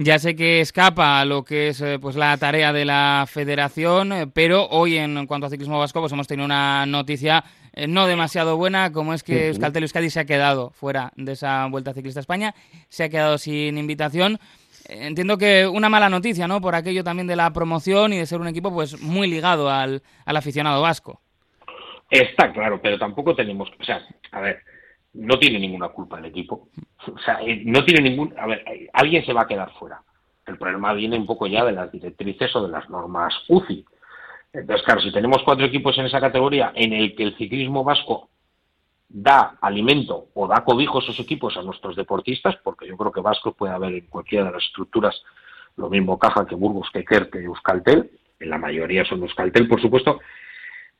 Ya 0.00 0.20
sé 0.20 0.36
que 0.36 0.60
escapa 0.60 1.20
a 1.20 1.24
lo 1.24 1.42
que 1.42 1.70
es 1.70 1.80
eh, 1.80 1.98
pues 2.00 2.14
la 2.14 2.36
tarea 2.36 2.72
de 2.72 2.84
la 2.84 3.24
federación, 3.28 4.12
eh, 4.12 4.26
pero 4.32 4.68
hoy 4.68 4.96
en 4.96 5.26
cuanto 5.26 5.48
a 5.48 5.50
ciclismo 5.50 5.76
vasco 5.76 5.98
pues 5.98 6.12
hemos 6.12 6.28
tenido 6.28 6.44
una 6.44 6.86
noticia 6.86 7.42
eh, 7.72 7.88
no 7.88 8.06
demasiado 8.06 8.56
buena, 8.56 8.92
como 8.92 9.12
es 9.12 9.24
que 9.24 9.48
Euskaltel 9.48 9.82
Euskadi 9.82 10.08
se 10.08 10.20
ha 10.20 10.24
quedado 10.24 10.70
fuera 10.70 11.10
de 11.16 11.32
esa 11.32 11.66
Vuelta 11.66 11.94
Ciclista 11.94 12.20
a 12.20 12.22
España, 12.22 12.54
se 12.88 13.02
ha 13.02 13.08
quedado 13.08 13.38
sin 13.38 13.76
invitación. 13.76 14.38
Entiendo 14.88 15.36
que 15.36 15.66
una 15.66 15.88
mala 15.88 16.08
noticia, 16.08 16.46
¿no? 16.46 16.60
Por 16.60 16.76
aquello 16.76 17.02
también 17.02 17.26
de 17.26 17.34
la 17.34 17.52
promoción 17.52 18.12
y 18.12 18.18
de 18.18 18.26
ser 18.26 18.40
un 18.40 18.46
equipo 18.46 18.72
pues 18.72 19.00
muy 19.00 19.26
ligado 19.26 19.68
al, 19.68 20.04
al 20.24 20.36
aficionado 20.36 20.80
vasco. 20.80 21.20
Está 22.08 22.52
claro, 22.52 22.80
pero 22.80 23.00
tampoco 23.00 23.34
tenemos, 23.34 23.68
o 23.80 23.84
sea, 23.84 24.06
a 24.30 24.40
ver, 24.42 24.62
no 25.18 25.38
tiene 25.38 25.58
ninguna 25.58 25.88
culpa 25.88 26.18
el 26.18 26.26
equipo. 26.26 26.68
O 27.12 27.18
sea, 27.18 27.40
eh, 27.42 27.62
no 27.64 27.84
tiene 27.84 28.08
ningún. 28.08 28.34
A 28.38 28.46
ver, 28.46 28.62
eh, 28.68 28.88
alguien 28.92 29.24
se 29.24 29.32
va 29.32 29.42
a 29.42 29.46
quedar 29.46 29.72
fuera. 29.72 30.00
El 30.46 30.56
problema 30.56 30.92
viene 30.94 31.18
un 31.18 31.26
poco 31.26 31.46
ya 31.46 31.64
de 31.64 31.72
las 31.72 31.90
directrices 31.90 32.54
o 32.54 32.62
de 32.62 32.68
las 32.70 32.88
normas 32.88 33.34
UCI. 33.48 33.84
Entonces, 34.52 34.84
claro, 34.84 35.00
si 35.00 35.12
tenemos 35.12 35.42
cuatro 35.44 35.66
equipos 35.66 35.98
en 35.98 36.06
esa 36.06 36.20
categoría 36.20 36.72
en 36.74 36.92
el 36.92 37.14
que 37.14 37.24
el 37.24 37.36
ciclismo 37.36 37.84
vasco 37.84 38.30
da 39.08 39.58
alimento 39.60 40.28
o 40.34 40.46
da 40.46 40.64
cobijo 40.64 40.98
a 40.98 41.02
esos 41.02 41.18
equipos 41.20 41.56
a 41.56 41.62
nuestros 41.62 41.96
deportistas, 41.96 42.56
porque 42.62 42.86
yo 42.86 42.96
creo 42.96 43.12
que 43.12 43.20
vasco 43.20 43.52
puede 43.52 43.72
haber 43.74 43.94
en 43.94 44.06
cualquiera 44.06 44.46
de 44.46 44.52
las 44.52 44.64
estructuras 44.64 45.20
lo 45.76 45.90
mismo 45.90 46.18
caja 46.18 46.46
que 46.46 46.54
Burgos, 46.54 46.88
que 46.92 47.04
Kerr, 47.04 47.30
que 47.30 47.38
Euskaltel, 47.40 48.10
en 48.40 48.50
la 48.50 48.58
mayoría 48.58 49.04
son 49.04 49.22
Euskaltel, 49.22 49.68
por 49.68 49.80
supuesto, 49.80 50.20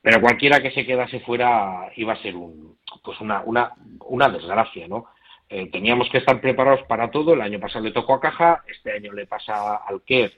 pero 0.01 0.21
cualquiera 0.21 0.61
que 0.61 0.71
se 0.71 0.85
quedase 0.85 1.19
fuera 1.21 1.91
iba 1.95 2.13
a 2.13 2.21
ser 2.21 2.35
un, 2.35 2.77
pues 3.03 3.19
una, 3.19 3.41
una, 3.41 3.71
una 4.05 4.29
desgracia, 4.29 4.87
¿no? 4.87 5.05
Eh, 5.49 5.69
teníamos 5.71 6.09
que 6.09 6.19
estar 6.19 6.39
preparados 6.39 6.85
para 6.87 7.09
todo. 7.09 7.33
El 7.33 7.41
año 7.41 7.59
pasado 7.59 7.83
le 7.83 7.91
tocó 7.91 8.13
a 8.13 8.21
Caja, 8.21 8.63
este 8.67 8.91
año 8.93 9.11
le 9.13 9.25
pasa 9.25 9.77
al 9.77 10.03
KER 10.03 10.31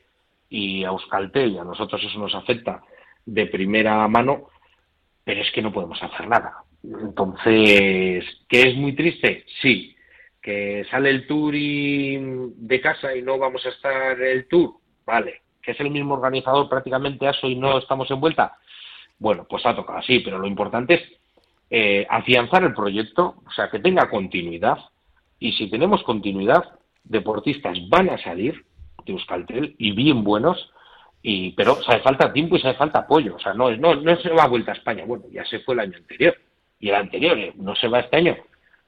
y 0.50 0.84
a 0.84 0.88
Euskaltel, 0.88 1.52
y 1.52 1.58
a 1.58 1.64
nosotros 1.64 2.02
eso 2.04 2.18
nos 2.18 2.34
afecta 2.34 2.82
de 3.26 3.46
primera 3.46 4.08
mano, 4.08 4.50
pero 5.24 5.42
es 5.42 5.52
que 5.52 5.62
no 5.62 5.72
podemos 5.72 6.02
hacer 6.02 6.28
nada. 6.28 6.64
Entonces, 6.84 8.26
¿que 8.48 8.62
es 8.70 8.76
muy 8.76 8.96
triste? 8.96 9.46
Sí. 9.62 9.96
¿Que 10.42 10.86
sale 10.90 11.12
el 11.12 11.28
tour 11.28 11.54
y 11.54 12.18
de 12.56 12.82
casa 12.82 13.16
y 13.16 13.22
no 13.22 13.38
vamos 13.38 13.64
a 13.66 13.70
estar 13.70 14.20
el 14.20 14.48
tour? 14.48 14.76
Vale. 15.06 15.42
¿Que 15.62 15.72
es 15.72 15.80
el 15.80 15.92
mismo 15.92 16.16
organizador 16.16 16.68
prácticamente 16.68 17.28
ASO 17.28 17.48
y 17.48 17.56
no 17.56 17.78
estamos 17.78 18.10
en 18.10 18.20
vuelta? 18.20 18.58
Bueno, 19.22 19.46
pues 19.48 19.64
ha 19.68 19.76
tocado 19.76 20.00
así, 20.00 20.18
pero 20.22 20.40
lo 20.40 20.48
importante 20.48 20.96
es 20.96 21.02
eh, 21.70 22.08
afianzar 22.10 22.64
el 22.64 22.74
proyecto, 22.74 23.36
o 23.46 23.52
sea, 23.52 23.70
que 23.70 23.78
tenga 23.78 24.10
continuidad. 24.10 24.80
Y 25.38 25.52
si 25.52 25.70
tenemos 25.70 26.02
continuidad, 26.02 26.64
deportistas 27.04 27.78
van 27.88 28.10
a 28.10 28.18
salir 28.18 28.66
de 29.06 29.14
Euskaltel 29.14 29.76
y 29.78 29.92
bien 29.92 30.24
buenos, 30.24 30.74
y, 31.22 31.52
pero 31.52 31.74
o 31.74 31.80
hace 31.80 32.00
falta 32.00 32.34
tiempo 32.34 32.56
y 32.56 32.62
hace 32.62 32.74
falta 32.74 33.02
apoyo. 33.02 33.36
O 33.36 33.40
sea, 33.40 33.54
no, 33.54 33.70
no, 33.78 33.94
no 33.94 34.18
se 34.18 34.30
va 34.30 34.46
a 34.46 34.48
vuelta 34.48 34.72
a 34.72 34.76
España. 34.76 35.06
Bueno, 35.06 35.26
ya 35.32 35.46
se 35.46 35.60
fue 35.60 35.76
el 35.76 35.82
año 35.82 35.98
anterior. 35.98 36.36
Y 36.80 36.90
el 36.90 36.96
anterior 36.96 37.38
eh, 37.38 37.54
no 37.58 37.76
se 37.76 37.90
va 37.90 38.00
este 38.00 38.18
año. 38.18 38.36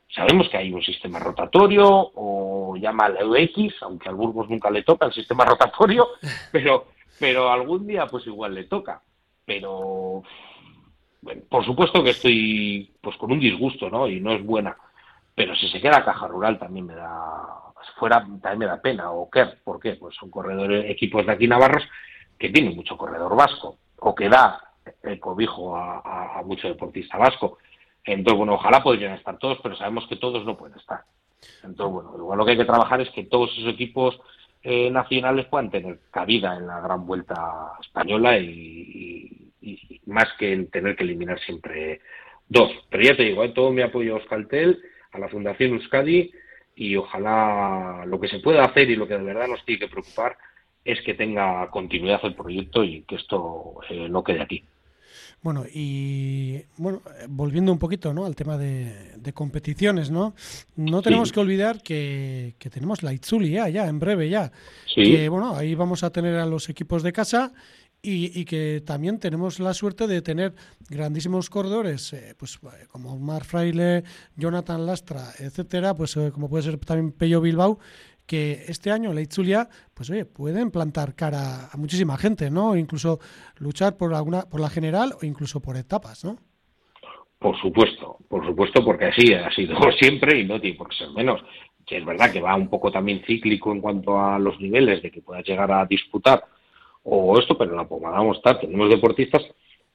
Sabemos 0.10 0.50
que 0.50 0.58
hay 0.58 0.74
un 0.74 0.82
sistema 0.82 1.20
rotatorio 1.20 1.86
o 2.16 2.76
llama 2.76 3.06
al 3.06 3.18
EUX, 3.38 3.84
aunque 3.84 4.10
al 4.10 4.16
Burgos 4.16 4.50
nunca 4.50 4.72
le 4.72 4.82
toca 4.82 5.06
el 5.06 5.14
sistema 5.14 5.46
rotatorio, 5.46 6.08
pero, 6.52 6.88
pero 7.20 7.52
algún 7.52 7.86
día 7.86 8.08
pues 8.08 8.26
igual 8.26 8.56
le 8.56 8.64
toca 8.64 9.00
pero 9.46 10.24
bueno, 11.22 11.42
por 11.50 11.66
supuesto 11.66 12.04
que 12.04 12.12
estoy 12.12 12.92
pues 13.02 13.18
con 13.18 13.32
un 13.32 13.40
disgusto, 13.40 13.90
¿no? 13.90 14.08
Y 14.08 14.20
no 14.20 14.34
es 14.34 14.44
buena, 14.44 14.76
pero 15.36 15.56
si 15.56 15.68
se 15.70 15.82
queda 15.82 16.04
Caja 16.04 16.28
Rural 16.28 16.60
también 16.60 16.86
me 16.86 16.96
da 16.96 17.60
fuera 17.98 18.20
también 18.20 18.60
me 18.60 18.66
da 18.66 18.82
pena 18.82 19.12
o 19.12 19.30
qué 19.30 19.46
¿por 19.64 19.80
qué? 19.80 19.96
Pues 19.96 20.16
son 20.16 20.30
corredores 20.30 20.90
equipos 20.90 21.26
de 21.26 21.34
aquí 21.34 21.48
navarros 21.48 21.84
que 22.38 22.50
tienen 22.50 22.76
mucho 22.76 22.98
corredor 22.98 23.36
vasco 23.36 23.78
o 24.00 24.16
que 24.16 24.30
da 24.30 24.62
el 25.02 25.20
cobijo 25.20 25.76
a, 25.76 26.40
a 26.40 26.42
mucho 26.44 26.68
deportista 26.68 27.18
vasco. 27.18 27.58
Entonces, 28.06 28.38
bueno, 28.38 28.56
ojalá 28.56 28.84
podrían 28.84 29.14
estar 29.14 29.38
todos, 29.38 29.60
pero 29.64 29.78
sabemos 29.78 30.06
que 30.08 30.18
todos 30.18 30.44
no 30.46 30.58
pueden 30.58 30.78
estar. 30.78 31.06
Entonces, 31.64 31.94
bueno, 31.94 32.14
igual 32.18 32.38
lo 32.38 32.46
que 32.46 32.52
hay 32.52 32.58
que 32.58 32.66
trabajar 32.66 33.02
es 33.02 33.10
que 33.12 33.24
todos 33.24 33.52
esos 33.54 33.74
equipos 33.74 34.20
eh, 34.64 34.90
nacionales 34.90 35.46
puedan 35.48 35.70
tener 35.70 36.00
cabida 36.10 36.56
en 36.56 36.68
la 36.68 36.80
gran 36.80 37.06
vuelta 37.06 37.74
española 37.82 38.38
y, 38.40 39.52
más 40.06 40.28
que 40.38 40.54
en 40.54 40.70
tener 40.70 40.96
que 40.96 41.04
eliminar 41.04 41.40
siempre 41.40 42.02
dos. 42.48 42.72
Pero 42.90 43.04
ya 43.04 43.16
te 43.16 43.24
digo, 43.24 43.44
eh, 43.44 43.50
todo 43.50 43.72
mi 43.72 43.82
apoyo 43.82 44.16
a 44.16 44.20
Euskaltel, 44.20 44.82
a 45.12 45.20
la 45.20 45.30
Fundación 45.30 45.74
Euskadi 45.74 46.32
y 46.76 46.96
ojalá 46.96 48.04
lo 48.06 48.20
que 48.20 48.28
se 48.28 48.40
pueda 48.40 48.66
hacer 48.66 48.90
y 48.90 48.96
lo 48.96 49.08
que 49.08 49.18
de 49.18 49.24
verdad 49.24 49.48
nos 49.48 49.64
tiene 49.66 49.80
que 49.80 49.88
preocupar 49.88 50.38
es 50.84 51.02
que 51.02 51.14
tenga 51.14 51.70
continuidad 51.70 52.20
el 52.24 52.36
proyecto 52.36 52.84
y 52.84 53.04
que 53.04 53.16
esto 53.16 53.76
eh, 53.90 54.08
no 54.10 54.24
quede 54.24 54.42
aquí. 54.42 54.66
Bueno, 55.44 55.66
y 55.72 56.62
bueno, 56.78 57.02
volviendo 57.28 57.72
un 57.74 57.78
poquito 57.78 58.14
¿no? 58.14 58.26
al 58.26 58.34
tema 58.36 58.58
de, 58.58 59.34
competiciones, 59.34 60.10
¿no? 60.10 60.34
No 60.78 61.02
tenemos 61.02 61.32
que 61.34 61.40
olvidar 61.42 61.84
que, 61.84 62.56
tenemos 62.72 63.04
la 63.04 63.12
Itzulia 63.12 63.68
ya, 63.68 63.88
en 63.88 64.00
breve 64.00 64.30
ya. 64.30 64.52
Sí. 64.88 65.04
Que 65.04 65.30
bueno, 65.30 65.56
ahí 65.56 65.76
vamos 65.76 66.04
a 66.04 66.12
tener 66.12 66.36
a 66.36 66.46
los 66.46 66.70
equipos 66.70 67.04
de 67.04 67.12
casa 67.12 67.52
y, 68.06 68.44
que 68.44 68.84
también 68.86 69.18
tenemos 69.18 69.60
la 69.62 69.74
suerte 69.74 70.08
de 70.08 70.22
tener 70.22 70.54
grandísimos 70.90 71.50
corredores, 71.50 72.12
eh, 72.12 72.36
pues 72.38 72.60
eh, 72.64 72.86
como 72.90 73.18
Mar 73.18 73.46
Fraile, 73.46 74.04
Jonathan 74.36 74.86
Lastra, 74.86 75.32
etcétera, 75.40 75.96
pues 75.96 76.18
eh, 76.18 76.30
como 76.34 76.50
puede 76.50 76.64
ser 76.64 76.78
también 76.80 77.14
Pello 77.14 77.40
Bilbao, 77.40 77.80
que 78.26 78.64
este 78.68 78.92
año 78.92 79.14
la 79.14 79.22
Itzulia, 79.22 79.68
pues 79.94 80.10
oye, 80.10 80.26
pueden 80.26 80.72
plantar 80.72 81.16
cara 81.16 81.70
a 81.72 81.78
muchísima 81.78 82.18
gente, 82.18 82.50
¿no? 82.50 82.76
Incluso 82.76 83.20
luchar 83.58 83.98
por 83.98 84.14
alguna, 84.14 84.44
por 84.44 84.60
la 84.60 84.70
general 84.70 85.14
o 85.22 85.26
incluso 85.26 85.62
por 85.62 85.78
etapas, 85.78 86.24
¿no? 86.24 86.38
Por 87.40 87.60
supuesto, 87.60 88.18
por 88.30 88.46
supuesto, 88.46 88.84
porque 88.86 89.06
así 89.06 89.34
ha 89.34 89.52
sido 89.52 89.76
siempre 90.00 90.40
y 90.40 90.46
no 90.46 90.62
tiene 90.62 90.78
por 90.78 90.90
qué 90.90 90.98
ser 90.98 91.10
menos. 91.12 91.42
Es 91.86 92.06
verdad 92.06 92.32
que 92.32 92.42
va 92.42 92.56
un 92.56 92.70
poco 92.70 92.92
también 92.92 93.24
cíclico 93.28 93.72
en 93.72 93.82
cuanto 93.82 94.20
a 94.20 94.40
los 94.40 94.60
niveles 94.60 95.04
de 95.04 95.12
que 95.12 95.22
puedas 95.22 95.46
llegar 95.46 95.72
a 95.72 95.86
disputar 95.86 96.44
o 97.04 97.38
esto, 97.38 97.58
pero 97.58 97.76
vamos 97.76 98.36
a 98.36 98.38
estar. 98.38 98.60
Tenemos 98.60 98.90
deportistas 98.90 99.44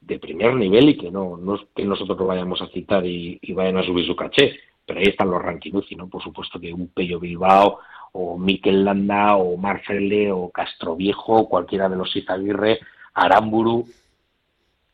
de 0.00 0.18
primer 0.18 0.54
nivel 0.54 0.90
y 0.90 0.96
que 0.96 1.10
no, 1.10 1.36
no 1.36 1.58
que 1.74 1.84
nosotros 1.84 2.18
lo 2.18 2.26
vayamos 2.26 2.60
a 2.62 2.68
citar 2.68 3.04
y, 3.04 3.40
vayan 3.52 3.78
a 3.78 3.82
subir 3.82 4.06
su 4.06 4.14
caché, 4.14 4.58
pero 4.88 5.00
ahí 5.00 5.08
están 5.08 5.30
los 5.30 5.42
¿no? 5.98 6.08
Por 6.08 6.22
supuesto 6.22 6.58
que 6.58 6.72
un 6.72 6.88
Pello 6.88 7.20
Bilbao, 7.20 7.80
o 8.12 8.38
Mikel 8.38 8.86
Landa, 8.86 9.36
o 9.36 9.58
Marcele, 9.58 10.32
o 10.32 10.48
Castroviejo, 10.48 11.46
cualquiera 11.46 11.90
de 11.90 11.96
los 11.96 12.16
Izaguirre, 12.16 12.80
Aramburu, 13.12 13.86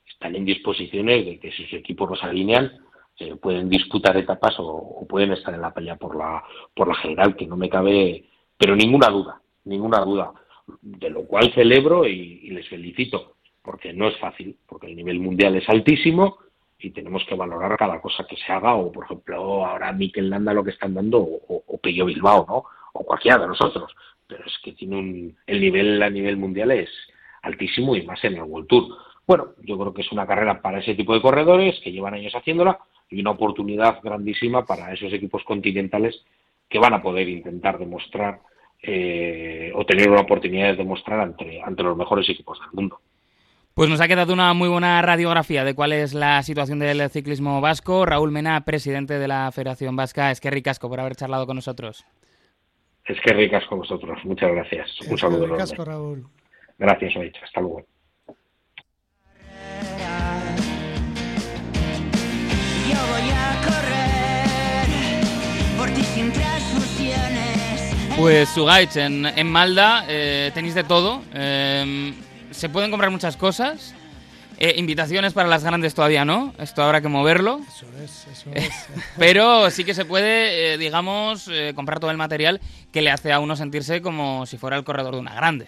están 0.05 0.35
en 0.35 0.45
disposiciones 0.45 1.25
de 1.25 1.39
que 1.39 1.53
si 1.53 1.63
sus 1.63 1.75
equipos 1.75 2.11
los 2.11 2.25
alinean, 2.25 2.73
eh, 3.21 3.37
pueden 3.37 3.69
disputar 3.69 4.17
etapas 4.17 4.57
o, 4.59 5.07
pueden 5.09 5.33
estar 5.33 5.55
en 5.55 5.61
la 5.61 5.73
pelea 5.73 5.95
por 5.95 6.17
la, 6.17 6.43
por 6.75 6.89
la 6.89 6.97
general, 6.97 7.37
que 7.37 7.47
no 7.47 7.57
me 7.57 7.69
cabe, 7.69 8.25
pero 8.59 8.75
ninguna 8.75 9.09
duda, 9.11 9.41
ninguna 9.65 10.01
duda, 10.01 10.33
de 10.83 11.09
lo 11.09 11.25
cual 11.25 11.53
celebro 11.55 12.05
y, 12.05 12.51
les 12.51 12.69
felicito, 12.69 13.37
porque 13.63 13.93
no 13.93 14.09
es 14.09 14.19
fácil, 14.19 14.57
porque 14.67 14.89
el 14.89 14.97
nivel 14.97 15.21
mundial 15.21 15.55
es 15.55 15.69
altísimo 15.69 16.39
y 16.79 16.91
tenemos 16.91 17.25
que 17.25 17.35
valorar 17.35 17.77
cada 17.77 18.01
cosa 18.01 18.27
que 18.29 18.37
se 18.37 18.53
haga, 18.53 18.75
o 18.75 18.93
por 18.93 19.05
ejemplo 19.05 19.65
ahora 19.65 19.93
Mikel 19.93 20.31
Landa 20.31 20.53
lo 20.53 20.65
que 20.65 20.71
están 20.71 20.95
dando, 20.95 21.19
o, 21.21 21.65
o 21.67 21.81
Bilbao, 21.83 22.47
¿no? 22.49 22.65
o 22.93 23.05
cualquiera 23.05 23.39
de 23.39 23.49
nosotros, 23.49 23.95
pero 24.27 24.45
es 24.45 24.59
que 24.63 24.73
tiene 24.73 24.97
un, 24.97 25.37
el 25.47 25.61
nivel 25.61 26.03
a 26.03 26.11
nivel 26.11 26.37
mundial 26.37 26.71
es 26.71 26.91
altísimo 27.43 27.95
y 27.97 28.03
más 28.03 28.23
en 28.25 28.35
el 28.35 28.43
World 28.43 28.69
Tour. 28.69 28.97
Bueno, 29.27 29.49
yo 29.63 29.79
creo 29.79 29.93
que 29.93 30.03
es 30.03 30.13
una 30.13 30.27
carrera 30.27 30.61
para 30.61 30.81
ese 30.81 30.95
tipo 30.95 31.15
de 31.15 31.21
corredores 31.21 31.79
que 31.83 31.93
llevan 31.93 32.15
años 32.15 32.35
haciéndola 32.35 32.79
y 33.11 33.21
una 33.21 33.33
oportunidad 33.33 34.01
grandísima 34.03 34.65
para 34.65 34.93
esos 34.93 35.13
equipos 35.13 35.43
continentales 35.45 36.25
que 36.69 36.79
van 36.79 36.95
a 36.95 37.03
poder 37.03 37.29
intentar 37.29 37.79
demostrar 37.79 38.41
eh, 38.83 39.73
o 39.75 39.85
tener 39.87 40.11
una 40.11 40.23
oportunidad 40.23 40.69
de 40.69 40.77
demostrar 40.77 41.21
ante, 41.21 41.63
ante 41.63 41.83
los 41.83 41.97
mejores 41.97 42.29
equipos 42.29 42.59
del 42.61 42.71
mundo. 42.73 43.01
Pues 43.75 43.91
nos 43.91 44.01
ha 44.01 44.07
quedado 44.07 44.33
una 44.33 44.55
muy 44.55 44.69
buena 44.69 45.03
radiografía 45.03 45.65
de 45.65 45.75
cuál 45.75 45.93
es 45.93 46.15
la 46.15 46.41
situación 46.45 46.79
del 46.79 47.11
ciclismo 47.11 47.61
vasco. 47.61 48.07
Raúl 48.07 48.31
Mena, 48.31 48.65
presidente 48.65 49.19
de 49.19 49.27
la 49.27 49.51
Federación 49.51 49.97
Vasca, 49.97 50.31
es 50.31 50.41
que 50.41 50.49
ricasco 50.49 50.89
por 50.89 51.01
haber 51.01 51.17
charlado 51.17 51.45
con 51.45 51.57
nosotros. 51.57 52.07
Es 53.05 53.21
que 53.21 53.35
ricas 53.35 53.67
con 53.67 53.81
vosotros. 53.81 54.25
Muchas 54.25 54.53
gracias. 54.53 55.01
Un 55.11 55.19
saludo. 55.19 55.47
Ricasco, 55.49 55.85
Raúl. 55.85 56.25
Gracias, 56.79 57.17
Oich. 57.17 57.37
Hasta 57.43 57.61
luego. 57.61 57.85
Pues 68.17 68.49
Sugaich, 68.51 68.97
en, 68.97 69.27
en 69.27 69.51
Malda 69.51 70.05
eh, 70.09 70.53
tenéis 70.55 70.77
de 70.77 70.85
todo. 70.85 71.23
Eh, 71.35 72.15
se 72.55 72.69
pueden 72.69 72.91
comprar 72.91 73.11
muchas 73.11 73.37
cosas. 73.37 73.95
Eh, 74.57 74.75
invitaciones 74.77 75.33
para 75.33 75.49
las 75.49 75.65
grandes 75.65 75.95
todavía 75.95 76.25
no, 76.25 76.55
esto 76.59 76.83
habrá 76.83 77.01
que 77.01 77.09
moverlo. 77.09 77.61
Eso 77.67 77.87
es, 78.03 78.27
eso 78.33 78.51
es. 78.55 78.71
Pero 79.19 79.69
sí 79.71 79.85
que 79.85 79.95
se 79.95 80.05
puede, 80.05 80.75
eh, 80.75 80.79
digamos, 80.79 81.49
eh, 81.49 81.73
comprar 81.75 81.99
todo 81.99 82.13
el 82.13 82.17
material 82.17 82.61
que 82.93 83.03
le 83.03 83.11
hace 83.11 83.33
a 83.33 83.41
uno 83.41 83.57
sentirse 83.57 84.01
como 84.01 84.47
si 84.47 84.57
fuera 84.57 84.77
el 84.77 84.85
corredor 84.85 85.15
de 85.15 85.21
una 85.21 85.35
grande. 85.35 85.67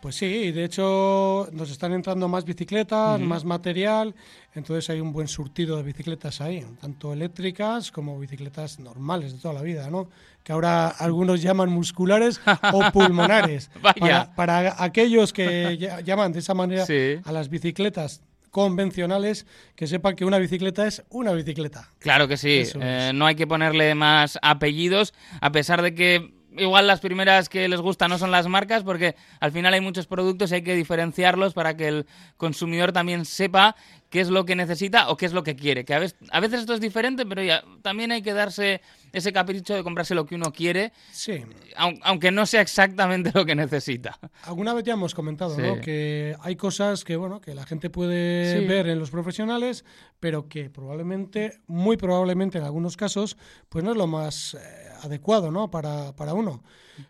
Pues 0.00 0.16
sí, 0.16 0.52
de 0.52 0.64
hecho 0.64 1.48
nos 1.52 1.70
están 1.70 1.92
entrando 1.92 2.28
más 2.28 2.44
bicicletas, 2.44 3.20
más 3.20 3.44
material, 3.44 4.14
entonces 4.54 4.88
hay 4.90 5.00
un 5.00 5.12
buen 5.12 5.28
surtido 5.28 5.76
de 5.76 5.82
bicicletas 5.82 6.40
ahí, 6.40 6.64
tanto 6.80 7.12
eléctricas 7.12 7.90
como 7.90 8.18
bicicletas 8.18 8.78
normales 8.78 9.32
de 9.34 9.38
toda 9.38 9.54
la 9.54 9.62
vida, 9.62 9.90
¿no? 9.90 10.08
Que 10.42 10.52
ahora 10.52 10.88
algunos 10.88 11.42
llaman 11.42 11.70
musculares 11.70 12.40
o 12.72 12.90
pulmonares. 12.92 13.70
Vaya. 13.82 14.32
Para, 14.34 14.82
aquellos 14.82 15.32
que 15.32 15.76
llaman 16.04 16.32
de 16.32 16.38
esa 16.38 16.54
manera 16.54 16.86
a 17.24 17.32
las 17.32 17.48
bicicletas 17.48 18.22
convencionales 18.50 19.46
que 19.76 19.86
sepan 19.86 20.16
que 20.16 20.24
una 20.24 20.38
bicicleta 20.38 20.86
es 20.86 21.02
una 21.10 21.32
bicicleta. 21.32 21.90
Claro 21.98 22.28
que 22.28 22.36
sí, 22.36 22.64
eh, 22.80 23.12
no 23.14 23.26
hay 23.26 23.34
que 23.34 23.46
ponerle 23.46 23.94
más 23.94 24.38
apellidos, 24.42 25.14
a 25.40 25.52
pesar 25.52 25.82
de 25.82 25.94
que 25.94 26.39
igual 26.56 26.86
las 26.86 27.00
primeras 27.00 27.48
que 27.48 27.68
les 27.68 27.80
gustan 27.80 28.10
no 28.10 28.18
son 28.18 28.30
las 28.30 28.46
marcas, 28.48 28.82
porque 28.82 29.16
al 29.40 29.52
final 29.52 29.74
hay 29.74 29.80
muchos 29.80 30.06
productos 30.06 30.50
y 30.50 30.56
hay 30.56 30.62
que 30.62 30.74
diferenciarlos 30.74 31.54
para 31.54 31.76
que 31.76 31.88
el 31.88 32.06
consumidor 32.36 32.92
también 32.92 33.24
sepa 33.24 33.76
qué 34.10 34.20
es 34.20 34.28
lo 34.28 34.44
que 34.44 34.56
necesita 34.56 35.08
o 35.08 35.16
qué 35.16 35.26
es 35.26 35.32
lo 35.32 35.42
que 35.42 35.56
quiere. 35.56 35.84
Que 35.84 35.94
a 35.94 36.00
veces, 36.00 36.18
a 36.30 36.40
veces 36.40 36.60
esto 36.60 36.74
es 36.74 36.80
diferente, 36.80 37.24
pero 37.24 37.42
ya 37.42 37.64
también 37.80 38.12
hay 38.12 38.22
que 38.22 38.34
darse 38.34 38.82
ese 39.12 39.32
capricho 39.32 39.74
de 39.74 39.82
comprarse 39.82 40.14
lo 40.14 40.26
que 40.26 40.34
uno 40.34 40.52
quiere, 40.52 40.92
sí. 41.12 41.44
aunque 41.76 42.30
no 42.30 42.46
sea 42.46 42.60
exactamente 42.60 43.30
lo 43.34 43.46
que 43.46 43.54
necesita. 43.54 44.18
Alguna 44.42 44.74
vez 44.74 44.84
ya 44.84 44.92
hemos 44.92 45.14
comentado 45.14 45.56
¿no? 45.56 45.80
que 45.80 46.36
hay 46.42 46.56
cosas 46.56 47.04
que 47.04 47.16
bueno 47.16 47.40
que 47.40 47.54
la 47.54 47.64
gente 47.64 47.90
puede 47.90 48.66
ver 48.66 48.88
en 48.88 48.98
los 48.98 49.10
profesionales, 49.10 49.84
pero 50.18 50.48
que 50.48 50.70
probablemente, 50.70 51.60
muy 51.66 51.96
probablemente 51.96 52.58
en 52.58 52.64
algunos 52.64 52.96
casos, 52.96 53.36
pues 53.68 53.84
no 53.84 53.92
es 53.92 53.96
lo 53.96 54.06
más 54.06 54.54
eh, 54.54 54.58
adecuado 55.02 55.50
¿no? 55.50 55.70
para, 55.70 56.14
para 56.14 56.34
uno. 56.34 56.62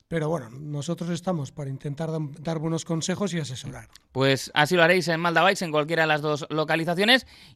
Pero 0.07 0.29
bueno, 0.29 0.51
nosotros 0.51 1.11
estamos 1.11 1.51
para 1.51 1.69
intentar 1.69 2.11
dar 2.41 2.59
buenos 2.61 2.85
consejos 2.85 3.35
y 3.35 3.41
asesorar. 3.41 3.89
Pues 4.13 4.53
así 4.55 4.77
lo 4.77 4.85
haréis 4.85 5.09
en 5.09 5.19
Malda 5.19 5.51
en 5.51 5.71
cualquiera 5.73 6.03
de 6.03 6.09
las 6.09 6.21
dos 6.21 6.47
localizaciones 6.51 6.90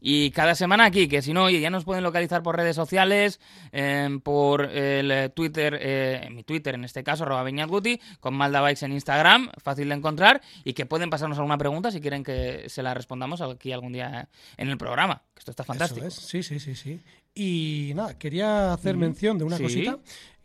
y 0.00 0.30
cada 0.30 0.54
semana 0.54 0.84
aquí, 0.84 1.08
que 1.08 1.22
si 1.22 1.32
no, 1.32 1.48
ya 1.50 1.70
nos 1.70 1.84
pueden 1.84 2.04
localizar 2.04 2.42
por 2.42 2.56
redes 2.56 2.76
sociales, 2.76 3.40
em, 3.72 4.20
por 4.20 4.62
el 4.64 5.32
Twitter, 5.32 5.78
eh, 5.80 6.28
mi 6.30 6.42
Twitter 6.42 6.74
en 6.74 6.84
este 6.84 7.02
caso, 7.02 7.24
arroba 7.24 7.44
Guti, 7.66 8.00
con 8.20 8.34
Malda 8.34 8.64
en 8.70 8.92
Instagram, 8.92 9.50
fácil 9.62 9.88
de 9.88 9.94
encontrar 9.94 10.40
y 10.64 10.72
que 10.72 10.86
pueden 10.86 11.10
pasarnos 11.10 11.38
alguna 11.38 11.58
pregunta 11.58 11.90
si 11.90 12.00
quieren 12.00 12.24
que 12.24 12.68
se 12.68 12.82
la 12.82 12.94
respondamos 12.94 13.40
aquí 13.40 13.72
algún 13.72 13.92
día 13.92 14.28
en 14.56 14.68
el 14.68 14.78
programa, 14.78 15.22
que 15.34 15.40
esto 15.40 15.50
está 15.50 15.64
fantástico. 15.64 16.10
Sí, 16.10 16.42
sí, 16.42 16.58
sí, 16.58 16.74
sí. 16.74 17.00
Y 17.34 17.92
nada, 17.94 18.16
quería 18.18 18.72
hacer 18.72 18.96
mención 18.96 19.38
de 19.38 19.44
una 19.44 19.58
cosita 19.58 19.98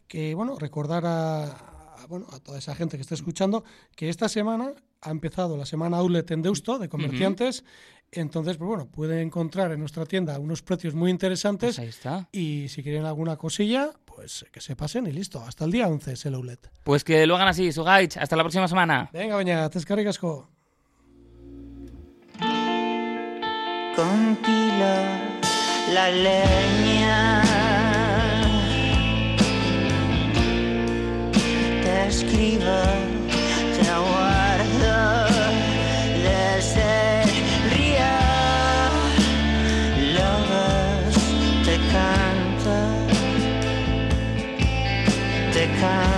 que, 0.07 0.33
bueno, 0.33 0.57
recordar 0.57 1.03
a, 1.05 2.05
bueno, 2.07 2.25
a 2.31 2.39
toda 2.39 2.57
esa 2.57 2.75
gente 2.75 2.97
que 2.97 3.01
está 3.01 3.15
escuchando, 3.15 3.63
que 3.95 4.09
esta 4.09 4.27
semana 4.27 4.73
ha 5.01 5.11
empezado 5.11 5.57
la 5.57 5.65
semana 5.65 5.97
outlet 5.97 6.29
en 6.31 6.41
Deusto 6.41 6.79
de 6.79 6.89
comerciantes. 6.89 7.63
Entonces, 8.11 8.57
pues 8.57 8.67
bueno, 8.67 8.87
pueden 8.87 9.19
encontrar 9.19 9.71
en 9.71 9.79
nuestra 9.79 10.05
tienda 10.05 10.39
unos 10.39 10.61
precios 10.63 10.95
muy 10.95 11.11
interesantes. 11.11 11.75
Pues 11.75 11.79
ahí 11.79 11.89
está. 11.89 12.27
Y 12.31 12.67
si 12.69 12.81
quieren 12.81 13.05
alguna 13.05 13.37
cosilla, 13.37 13.91
pues 14.05 14.45
que 14.51 14.61
se 14.61 14.75
pasen 14.75 15.05
y 15.07 15.11
listo. 15.11 15.41
Hasta 15.41 15.65
el 15.65 15.71
día 15.71 15.87
11 15.87 16.13
es 16.13 16.25
el 16.25 16.33
outlet. 16.33 16.71
Pues 16.83 17.03
que 17.03 17.25
lo 17.27 17.35
hagan 17.35 17.49
así, 17.49 17.71
Sugaich. 17.71 18.17
Hasta 18.17 18.35
la 18.35 18.43
próxima 18.43 18.67
semana. 18.67 19.09
Venga, 19.13 19.35
baña, 19.35 19.69
te 19.69 19.79
casco. 20.03 20.49
La 25.93 26.09
leña. 26.09 27.41
Te 31.83 32.07
escribo. 32.07 33.08
find 45.79 46.08